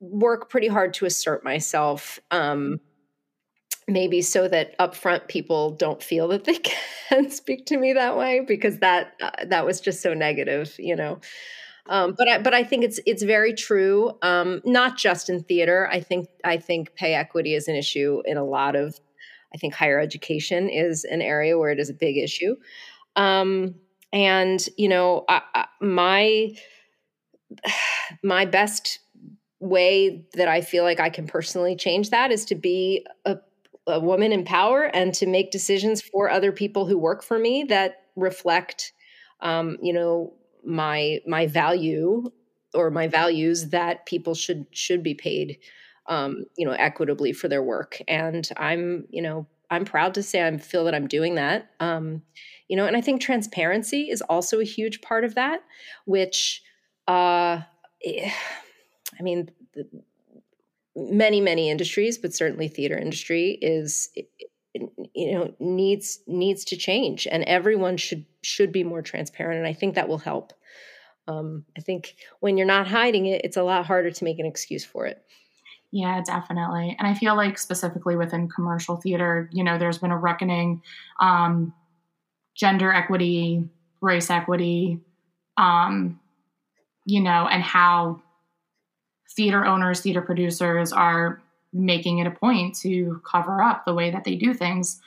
work 0.00 0.50
pretty 0.50 0.68
hard 0.68 0.94
to 0.94 1.06
assert 1.06 1.44
myself. 1.44 2.18
Um, 2.30 2.80
maybe 3.88 4.22
so 4.22 4.46
that 4.48 4.78
upfront 4.78 5.26
people 5.28 5.72
don't 5.72 6.02
feel 6.02 6.28
that 6.28 6.44
they 6.44 6.58
can 7.08 7.30
speak 7.30 7.66
to 7.66 7.76
me 7.76 7.92
that 7.92 8.16
way 8.16 8.40
because 8.40 8.78
that 8.78 9.14
uh, 9.20 9.30
that 9.44 9.66
was 9.66 9.80
just 9.80 10.00
so 10.00 10.14
negative 10.14 10.76
you 10.78 10.94
know 10.94 11.20
um, 11.88 12.14
but 12.16 12.28
I, 12.28 12.38
but 12.38 12.54
I 12.54 12.62
think 12.64 12.84
it's 12.84 13.00
it's 13.06 13.22
very 13.22 13.54
true. 13.54 14.12
Um, 14.22 14.60
not 14.64 14.96
just 14.96 15.28
in 15.28 15.42
theater. 15.42 15.88
I 15.90 16.00
think 16.00 16.28
I 16.44 16.56
think 16.56 16.94
pay 16.94 17.14
equity 17.14 17.54
is 17.54 17.68
an 17.68 17.74
issue 17.74 18.22
in 18.24 18.36
a 18.36 18.44
lot 18.44 18.76
of. 18.76 18.98
I 19.54 19.58
think 19.58 19.74
higher 19.74 20.00
education 20.00 20.70
is 20.70 21.04
an 21.04 21.20
area 21.20 21.58
where 21.58 21.70
it 21.70 21.78
is 21.78 21.90
a 21.90 21.94
big 21.94 22.16
issue, 22.16 22.56
um, 23.16 23.74
and 24.12 24.66
you 24.76 24.88
know 24.88 25.24
I, 25.28 25.42
I, 25.54 25.64
my 25.80 26.52
my 28.22 28.44
best 28.44 28.98
way 29.60 30.24
that 30.34 30.48
I 30.48 30.60
feel 30.60 30.84
like 30.84 31.00
I 31.00 31.10
can 31.10 31.26
personally 31.26 31.76
change 31.76 32.10
that 32.10 32.30
is 32.30 32.44
to 32.46 32.54
be 32.54 33.06
a 33.24 33.38
a 33.88 33.98
woman 33.98 34.30
in 34.30 34.44
power 34.44 34.84
and 34.94 35.12
to 35.12 35.26
make 35.26 35.50
decisions 35.50 36.00
for 36.00 36.30
other 36.30 36.52
people 36.52 36.86
who 36.86 36.96
work 36.96 37.20
for 37.20 37.36
me 37.36 37.64
that 37.64 38.02
reflect 38.14 38.92
um, 39.40 39.76
you 39.82 39.92
know 39.92 40.34
my 40.64 41.18
my 41.26 41.46
value 41.46 42.30
or 42.74 42.90
my 42.90 43.08
values 43.08 43.70
that 43.70 44.06
people 44.06 44.34
should 44.34 44.66
should 44.70 45.02
be 45.02 45.14
paid 45.14 45.58
um, 46.06 46.44
you 46.56 46.66
know 46.66 46.72
equitably 46.72 47.32
for 47.32 47.48
their 47.48 47.62
work. 47.62 48.00
And 48.08 48.48
i'm 48.56 49.06
you 49.10 49.22
know 49.22 49.46
i'm 49.72 49.84
proud 49.84 50.14
to 50.14 50.22
say 50.22 50.46
i 50.46 50.56
feel 50.58 50.84
that 50.84 50.94
i'm 50.94 51.08
doing 51.08 51.34
that 51.34 51.70
um, 51.80 52.22
you 52.68 52.76
know 52.76 52.86
and 52.86 52.96
i 52.96 53.00
think 53.00 53.20
transparency 53.20 54.10
is 54.10 54.22
also 54.22 54.60
a 54.60 54.64
huge 54.64 55.00
part 55.00 55.24
of 55.24 55.34
that 55.34 55.60
which 56.04 56.62
uh, 57.08 57.60
eh, 58.04 58.30
i 59.18 59.22
mean 59.22 59.50
many 60.94 61.40
many 61.40 61.70
industries 61.70 62.18
but 62.18 62.34
certainly 62.34 62.68
theater 62.68 62.96
industry 62.96 63.58
is 63.62 64.10
you 64.74 65.32
know 65.32 65.54
needs 65.58 66.20
needs 66.26 66.64
to 66.64 66.76
change 66.76 67.26
and 67.30 67.42
everyone 67.44 67.96
should 67.96 68.26
should 68.42 68.72
be 68.72 68.84
more 68.84 69.02
transparent 69.02 69.58
and 69.58 69.66
i 69.66 69.72
think 69.72 69.94
that 69.94 70.08
will 70.08 70.18
help. 70.18 70.52
Um, 71.28 71.64
i 71.78 71.80
think 71.80 72.16
when 72.40 72.56
you're 72.56 72.66
not 72.66 72.88
hiding 72.88 73.26
it 73.26 73.42
it's 73.44 73.56
a 73.56 73.62
lot 73.62 73.86
harder 73.86 74.10
to 74.10 74.24
make 74.24 74.38
an 74.38 74.46
excuse 74.46 74.84
for 74.84 75.06
it 75.06 75.22
yeah 75.92 76.20
definitely 76.22 76.96
and 76.98 77.06
i 77.06 77.14
feel 77.14 77.36
like 77.36 77.58
specifically 77.58 78.16
within 78.16 78.48
commercial 78.48 78.96
theater 78.96 79.48
you 79.52 79.62
know 79.62 79.78
there's 79.78 79.98
been 79.98 80.10
a 80.10 80.18
reckoning 80.18 80.82
um, 81.20 81.72
gender 82.54 82.92
equity 82.92 83.64
race 84.00 84.30
equity 84.30 84.98
um, 85.56 86.18
you 87.04 87.20
know 87.20 87.46
and 87.46 87.62
how 87.62 88.20
theater 89.34 89.64
owners, 89.64 90.00
theater 90.00 90.22
producers 90.22 90.92
are 90.92 91.42
making 91.72 92.18
it 92.18 92.26
a 92.26 92.30
point 92.30 92.76
to 92.76 93.20
cover 93.28 93.62
up 93.62 93.84
the 93.84 93.94
way 93.94 94.10
that 94.10 94.24
they 94.24 94.34
do 94.34 94.52
things 94.52 95.00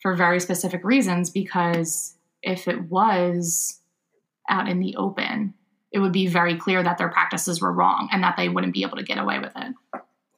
for 0.00 0.14
very 0.14 0.38
specific 0.38 0.84
reasons 0.84 1.30
because 1.30 2.14
if 2.42 2.68
it 2.68 2.82
was 2.82 3.80
out 4.48 4.68
in 4.68 4.78
the 4.78 4.94
open, 4.96 5.52
it 5.90 5.98
would 5.98 6.12
be 6.12 6.26
very 6.26 6.56
clear 6.56 6.82
that 6.82 6.98
their 6.98 7.08
practices 7.08 7.60
were 7.60 7.72
wrong 7.72 8.08
and 8.12 8.22
that 8.22 8.36
they 8.36 8.48
wouldn't 8.48 8.74
be 8.74 8.82
able 8.82 8.96
to 8.96 9.02
get 9.02 9.18
away 9.18 9.38
with 9.38 9.52
it. 9.56 9.74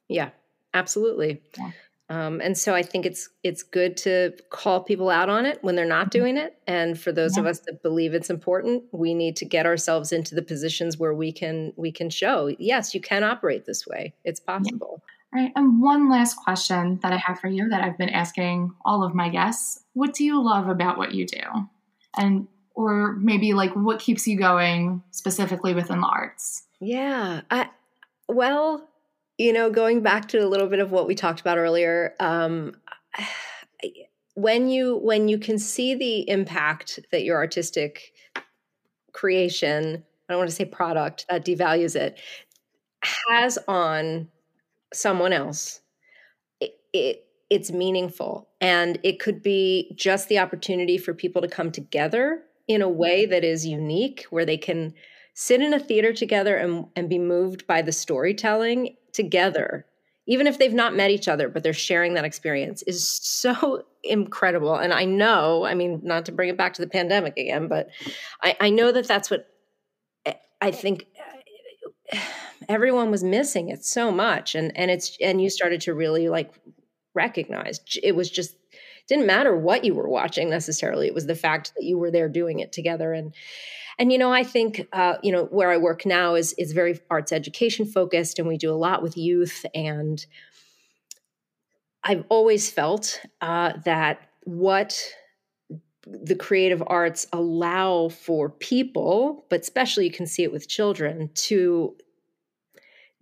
Yeah, 0.09 0.31
absolutely. 0.73 1.41
Yeah. 1.57 1.71
Um, 2.09 2.41
and 2.41 2.57
so 2.57 2.73
I 2.73 2.81
think 2.81 3.05
it's 3.05 3.29
it's 3.43 3.61
good 3.61 3.95
to 3.97 4.33
call 4.49 4.83
people 4.83 5.11
out 5.11 5.29
on 5.29 5.45
it 5.45 5.59
when 5.61 5.75
they're 5.75 5.85
not 5.85 6.07
mm-hmm. 6.07 6.19
doing 6.19 6.37
it. 6.37 6.57
And 6.65 6.99
for 6.99 7.11
those 7.11 7.37
yeah. 7.37 7.41
of 7.41 7.47
us 7.47 7.59
that 7.61 7.83
believe 7.83 8.15
it's 8.15 8.31
important, 8.31 8.83
we 8.91 9.13
need 9.13 9.35
to 9.37 9.45
get 9.45 9.67
ourselves 9.67 10.11
into 10.11 10.33
the 10.33 10.41
positions 10.41 10.97
where 10.97 11.13
we 11.13 11.31
can 11.31 11.71
we 11.75 11.91
can 11.91 12.09
show, 12.09 12.53
yes, 12.57 12.95
you 12.95 13.01
can 13.01 13.23
operate 13.23 13.65
this 13.65 13.85
way. 13.85 14.15
It's 14.23 14.39
possible. 14.39 15.03
Yeah. 15.03 15.05
All 15.31 15.43
right. 15.43 15.51
And 15.55 15.79
one 15.79 16.09
last 16.09 16.35
question 16.37 16.99
that 17.03 17.13
I 17.13 17.17
have 17.17 17.39
for 17.39 17.47
you 17.47 17.69
that 17.69 17.83
I've 17.83 17.99
been 17.99 18.09
asking 18.09 18.73
all 18.83 19.03
of 19.03 19.13
my 19.13 19.29
guests. 19.29 19.83
What 19.93 20.15
do 20.15 20.25
you 20.25 20.43
love 20.43 20.67
about 20.67 20.97
what 20.97 21.13
you 21.13 21.27
do? 21.27 21.43
And 22.17 22.47
or 22.73 23.13
maybe 23.13 23.53
like 23.53 23.75
what 23.75 23.99
keeps 23.99 24.27
you 24.27 24.35
going 24.39 25.03
specifically 25.11 25.75
within 25.75 26.01
the 26.01 26.07
arts? 26.07 26.63
Yeah. 26.79 27.41
I 27.51 27.69
well, 28.27 28.89
you 29.39 29.53
know, 29.53 29.71
going 29.71 30.01
back 30.01 30.27
to 30.27 30.37
a 30.37 30.45
little 30.45 30.67
bit 30.67 30.79
of 30.79 30.91
what 30.91 31.07
we 31.07 31.15
talked 31.15 31.39
about 31.39 31.57
earlier, 31.57 32.13
um, 32.19 32.75
when 34.35 34.69
you 34.69 34.97
when 34.97 35.27
you 35.27 35.39
can 35.39 35.57
see 35.57 35.95
the 35.95 36.29
impact 36.29 36.99
that 37.11 37.23
your 37.23 37.37
artistic 37.37 38.13
creation, 39.13 40.03
I 40.27 40.33
don't 40.33 40.39
want 40.39 40.49
to 40.49 40.55
say 40.55 40.65
product, 40.65 41.25
that 41.29 41.45
devalues 41.45 41.95
it, 41.95 42.19
has 43.29 43.57
on 43.67 44.27
someone 44.93 45.33
else, 45.33 45.81
it, 46.59 46.77
it 46.93 47.25
it's 47.49 47.71
meaningful, 47.71 48.49
and 48.59 48.99
it 49.03 49.19
could 49.19 49.41
be 49.41 49.93
just 49.95 50.27
the 50.27 50.39
opportunity 50.39 50.97
for 50.97 51.13
people 51.13 51.41
to 51.41 51.47
come 51.47 51.71
together 51.71 52.43
in 52.67 52.81
a 52.81 52.89
way 52.89 53.25
that 53.25 53.45
is 53.45 53.65
unique, 53.65 54.25
where 54.29 54.45
they 54.45 54.57
can 54.57 54.93
sit 55.39 55.61
in 55.61 55.73
a 55.73 55.79
theater 55.79 56.11
together 56.11 56.55
and, 56.57 56.85
and 56.95 57.09
be 57.09 57.19
moved 57.19 57.65
by 57.67 57.81
the 57.81 57.91
storytelling 57.91 58.95
together 59.13 59.85
even 60.27 60.45
if 60.45 60.59
they've 60.59 60.73
not 60.73 60.95
met 60.95 61.11
each 61.11 61.27
other 61.27 61.49
but 61.49 61.63
they're 61.63 61.73
sharing 61.73 62.13
that 62.13 62.25
experience 62.25 62.83
is 62.83 63.07
so 63.07 63.83
incredible. 64.03 64.75
And 64.75 64.93
i 64.93 65.05
know 65.05 65.65
i 65.65 65.73
mean 65.73 66.01
not 66.03 66.25
to 66.25 66.31
bring 66.31 66.49
it 66.49 66.57
back 66.57 66.73
to 66.75 66.81
the 66.81 66.87
pandemic 66.87 67.37
again 67.37 67.67
but 67.67 67.89
i, 68.43 68.55
I 68.59 68.69
know 68.69 68.91
that 68.91 69.07
that's 69.07 69.29
what 69.29 69.47
eh, 70.25 70.33
i 70.61 70.71
think 70.71 71.05
eh, 72.11 72.19
everyone 72.67 73.11
was 73.11 73.23
missing 73.23 73.69
it 73.69 73.85
so 73.85 74.11
much. 74.11 74.55
And 74.55 74.75
and 74.77 74.91
it's 74.91 75.17
and 75.21 75.41
you 75.41 75.49
started 75.49 75.81
to 75.81 75.93
really 75.93 76.29
like 76.29 76.51
recognize 77.13 77.79
it 78.01 78.15
was 78.15 78.29
just 78.29 78.55
didn't 79.07 79.25
matter 79.25 79.55
what 79.57 79.83
you 79.83 79.95
were 79.95 80.07
watching 80.07 80.49
necessarily. 80.49 81.07
It 81.07 81.15
was 81.15 81.25
the 81.25 81.35
fact 81.35 81.73
that 81.75 81.83
you 81.83 81.97
were 81.97 82.11
there 82.11 82.29
doing 82.29 82.59
it 82.59 82.71
together. 82.71 83.11
And 83.11 83.33
and 83.99 84.13
you 84.13 84.17
know, 84.17 84.31
I 84.31 84.43
think 84.43 84.87
uh, 84.93 85.17
you 85.21 85.31
know 85.31 85.43
where 85.45 85.69
I 85.69 85.77
work 85.77 86.05
now 86.05 86.35
is 86.35 86.53
is 86.53 86.71
very 86.71 86.99
arts 87.11 87.33
education 87.33 87.85
focused, 87.85 88.39
and 88.39 88.47
we 88.47 88.57
do 88.57 88.71
a 88.71 88.75
lot 88.75 89.03
with 89.03 89.17
youth. 89.17 89.65
And 89.75 90.25
I've 92.03 92.23
always 92.29 92.71
felt 92.71 93.21
uh, 93.41 93.73
that 93.83 94.21
what 94.45 94.97
the 96.07 96.35
creative 96.35 96.81
arts 96.87 97.27
allow 97.33 98.07
for 98.09 98.49
people, 98.49 99.45
but 99.49 99.61
especially 99.61 100.05
you 100.05 100.11
can 100.11 100.25
see 100.25 100.43
it 100.43 100.51
with 100.51 100.69
children, 100.69 101.29
to 101.35 101.95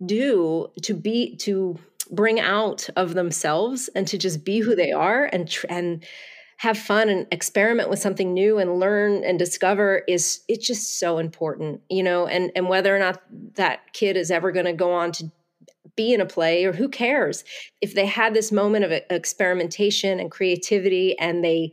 do 0.06 0.68
to 0.82 0.94
be 0.94 1.34
to 1.38 1.76
bring 2.12 2.38
out 2.38 2.88
of 2.94 3.14
themselves 3.14 3.90
and 3.96 4.06
to 4.06 4.16
just 4.16 4.44
be 4.44 4.60
who 4.60 4.76
they 4.76 4.92
are 4.92 5.24
and 5.24 5.54
and 5.68 6.06
have 6.58 6.76
fun 6.76 7.08
and 7.08 7.26
experiment 7.32 7.88
with 7.88 7.98
something 7.98 8.34
new 8.34 8.58
and 8.58 8.78
learn 8.78 9.24
and 9.24 9.38
discover 9.38 10.02
is 10.06 10.40
it's 10.48 10.66
just 10.66 10.98
so 10.98 11.18
important 11.18 11.80
you 11.88 12.02
know 12.02 12.26
and 12.26 12.52
and 12.54 12.68
whether 12.68 12.94
or 12.94 12.98
not 12.98 13.22
that 13.54 13.92
kid 13.92 14.16
is 14.16 14.30
ever 14.30 14.52
going 14.52 14.66
to 14.66 14.72
go 14.72 14.92
on 14.92 15.10
to 15.12 15.30
be 15.98 16.14
in 16.14 16.20
a 16.20 16.26
play 16.26 16.64
or 16.64 16.72
who 16.72 16.88
cares? 16.88 17.44
If 17.82 17.92
they 17.92 18.06
had 18.06 18.32
this 18.32 18.52
moment 18.52 18.84
of 18.84 18.92
uh, 18.92 19.00
experimentation 19.10 20.20
and 20.20 20.30
creativity 20.30 21.18
and 21.18 21.44
they 21.44 21.72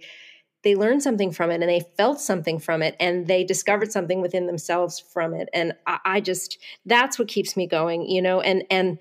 they 0.64 0.76
learned 0.76 1.04
something 1.04 1.32
from 1.32 1.52
it 1.52 1.62
and 1.62 1.70
they 1.70 1.84
felt 1.96 2.20
something 2.20 2.58
from 2.58 2.82
it 2.82 2.96
and 3.00 3.28
they 3.28 3.44
discovered 3.44 3.92
something 3.92 4.20
within 4.20 4.48
themselves 4.48 5.00
from 5.00 5.36
it. 5.36 5.48
And 5.54 5.74
I, 5.86 6.00
I 6.06 6.22
just 6.22 6.58
that's 6.88 7.20
what 7.20 7.28
keeps 7.28 7.56
me 7.56 7.68
going 7.68 8.10
you 8.10 8.22
know 8.22 8.42
and 8.42 8.64
and 8.72 8.98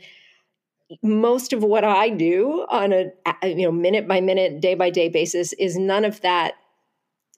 most 1.03 1.53
of 1.53 1.63
what 1.63 1.85
I 1.85 2.09
do 2.09 2.67
on 2.69 2.93
a 2.93 3.07
you 3.43 3.65
know 3.65 3.73
minute 3.73 4.07
by 4.07 4.21
minute, 4.21 4.61
day 4.61 4.75
by 4.75 4.91
day 4.91 5.09
basis 5.09 5.53
is 5.55 5.77
none 5.77 6.05
of 6.05 6.21
that 6.23 6.55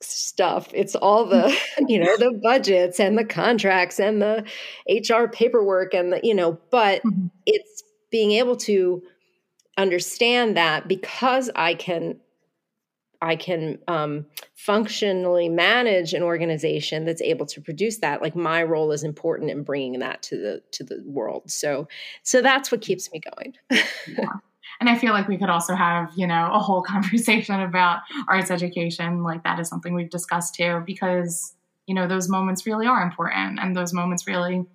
stuff. 0.01 0.69
It's 0.73 0.95
all 0.95 1.25
the 1.25 1.55
you 1.87 1.99
know 1.99 2.17
the 2.17 2.39
budgets 2.43 2.99
and 2.99 3.17
the 3.17 3.25
contracts 3.25 3.99
and 3.99 4.21
the 4.21 4.45
HR 4.89 5.27
paperwork 5.27 5.93
and 5.93 6.13
the 6.13 6.19
you 6.23 6.35
know, 6.35 6.59
but 6.71 7.01
mm-hmm. 7.03 7.27
it's 7.45 7.83
being 8.11 8.31
able 8.31 8.55
to 8.55 9.01
understand 9.77 10.57
that 10.57 10.87
because 10.87 11.49
I 11.55 11.75
can 11.75 12.19
I 13.21 13.35
can 13.35 13.79
um, 13.87 14.25
functionally 14.55 15.49
manage 15.49 16.13
an 16.13 16.23
organization 16.23 17.05
that's 17.05 17.21
able 17.21 17.45
to 17.47 17.61
produce 17.61 17.97
that. 17.99 18.21
Like 18.21 18.35
my 18.35 18.63
role 18.63 18.91
is 18.91 19.03
important 19.03 19.51
in 19.51 19.63
bringing 19.63 19.99
that 19.99 20.21
to 20.23 20.37
the 20.37 20.61
to 20.71 20.83
the 20.83 21.03
world. 21.05 21.49
So 21.51 21.87
so 22.23 22.41
that's 22.41 22.71
what 22.71 22.81
keeps 22.81 23.11
me 23.11 23.19
going. 23.19 23.55
yeah. 24.07 24.29
And 24.79 24.89
I 24.89 24.97
feel 24.97 25.11
like 25.13 25.27
we 25.27 25.37
could 25.37 25.49
also 25.49 25.73
have 25.75 26.11
you 26.15 26.27
know 26.27 26.49
a 26.53 26.59
whole 26.59 26.81
conversation 26.87 27.59
about 27.61 27.99
arts 28.27 28.51
education. 28.51 29.23
Like 29.23 29.43
that 29.43 29.59
is 29.59 29.69
something 29.69 29.93
we've 29.93 30.09
discussed 30.09 30.55
too, 30.55 30.83
because 30.85 31.53
you 31.85 31.95
know 31.95 32.07
those 32.07 32.29
moments 32.29 32.65
really 32.65 32.87
are 32.87 33.01
important, 33.01 33.59
and 33.59 33.75
those 33.75 33.93
moments 33.93 34.27
really 34.27 34.65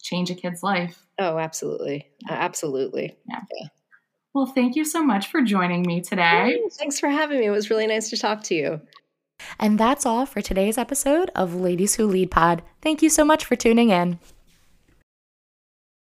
change 0.00 0.30
a 0.30 0.34
kid's 0.34 0.62
life. 0.62 1.06
Oh, 1.18 1.38
absolutely, 1.38 2.06
yeah. 2.28 2.34
absolutely. 2.34 3.16
yeah. 3.28 3.40
yeah. 3.58 3.68
Well, 4.38 4.46
thank 4.46 4.76
you 4.76 4.84
so 4.84 5.02
much 5.02 5.26
for 5.26 5.42
joining 5.42 5.82
me 5.82 6.00
today. 6.00 6.62
Thanks 6.78 7.00
for 7.00 7.08
having 7.08 7.40
me. 7.40 7.46
It 7.46 7.50
was 7.50 7.70
really 7.70 7.88
nice 7.88 8.08
to 8.10 8.16
talk 8.16 8.44
to 8.44 8.54
you. 8.54 8.80
And 9.58 9.80
that's 9.80 10.06
all 10.06 10.26
for 10.26 10.40
today's 10.40 10.78
episode 10.78 11.28
of 11.34 11.56
Ladies 11.56 11.96
Who 11.96 12.06
Lead 12.06 12.30
Pod. 12.30 12.62
Thank 12.80 13.02
you 13.02 13.10
so 13.10 13.24
much 13.24 13.44
for 13.44 13.56
tuning 13.56 13.90
in. 13.90 14.20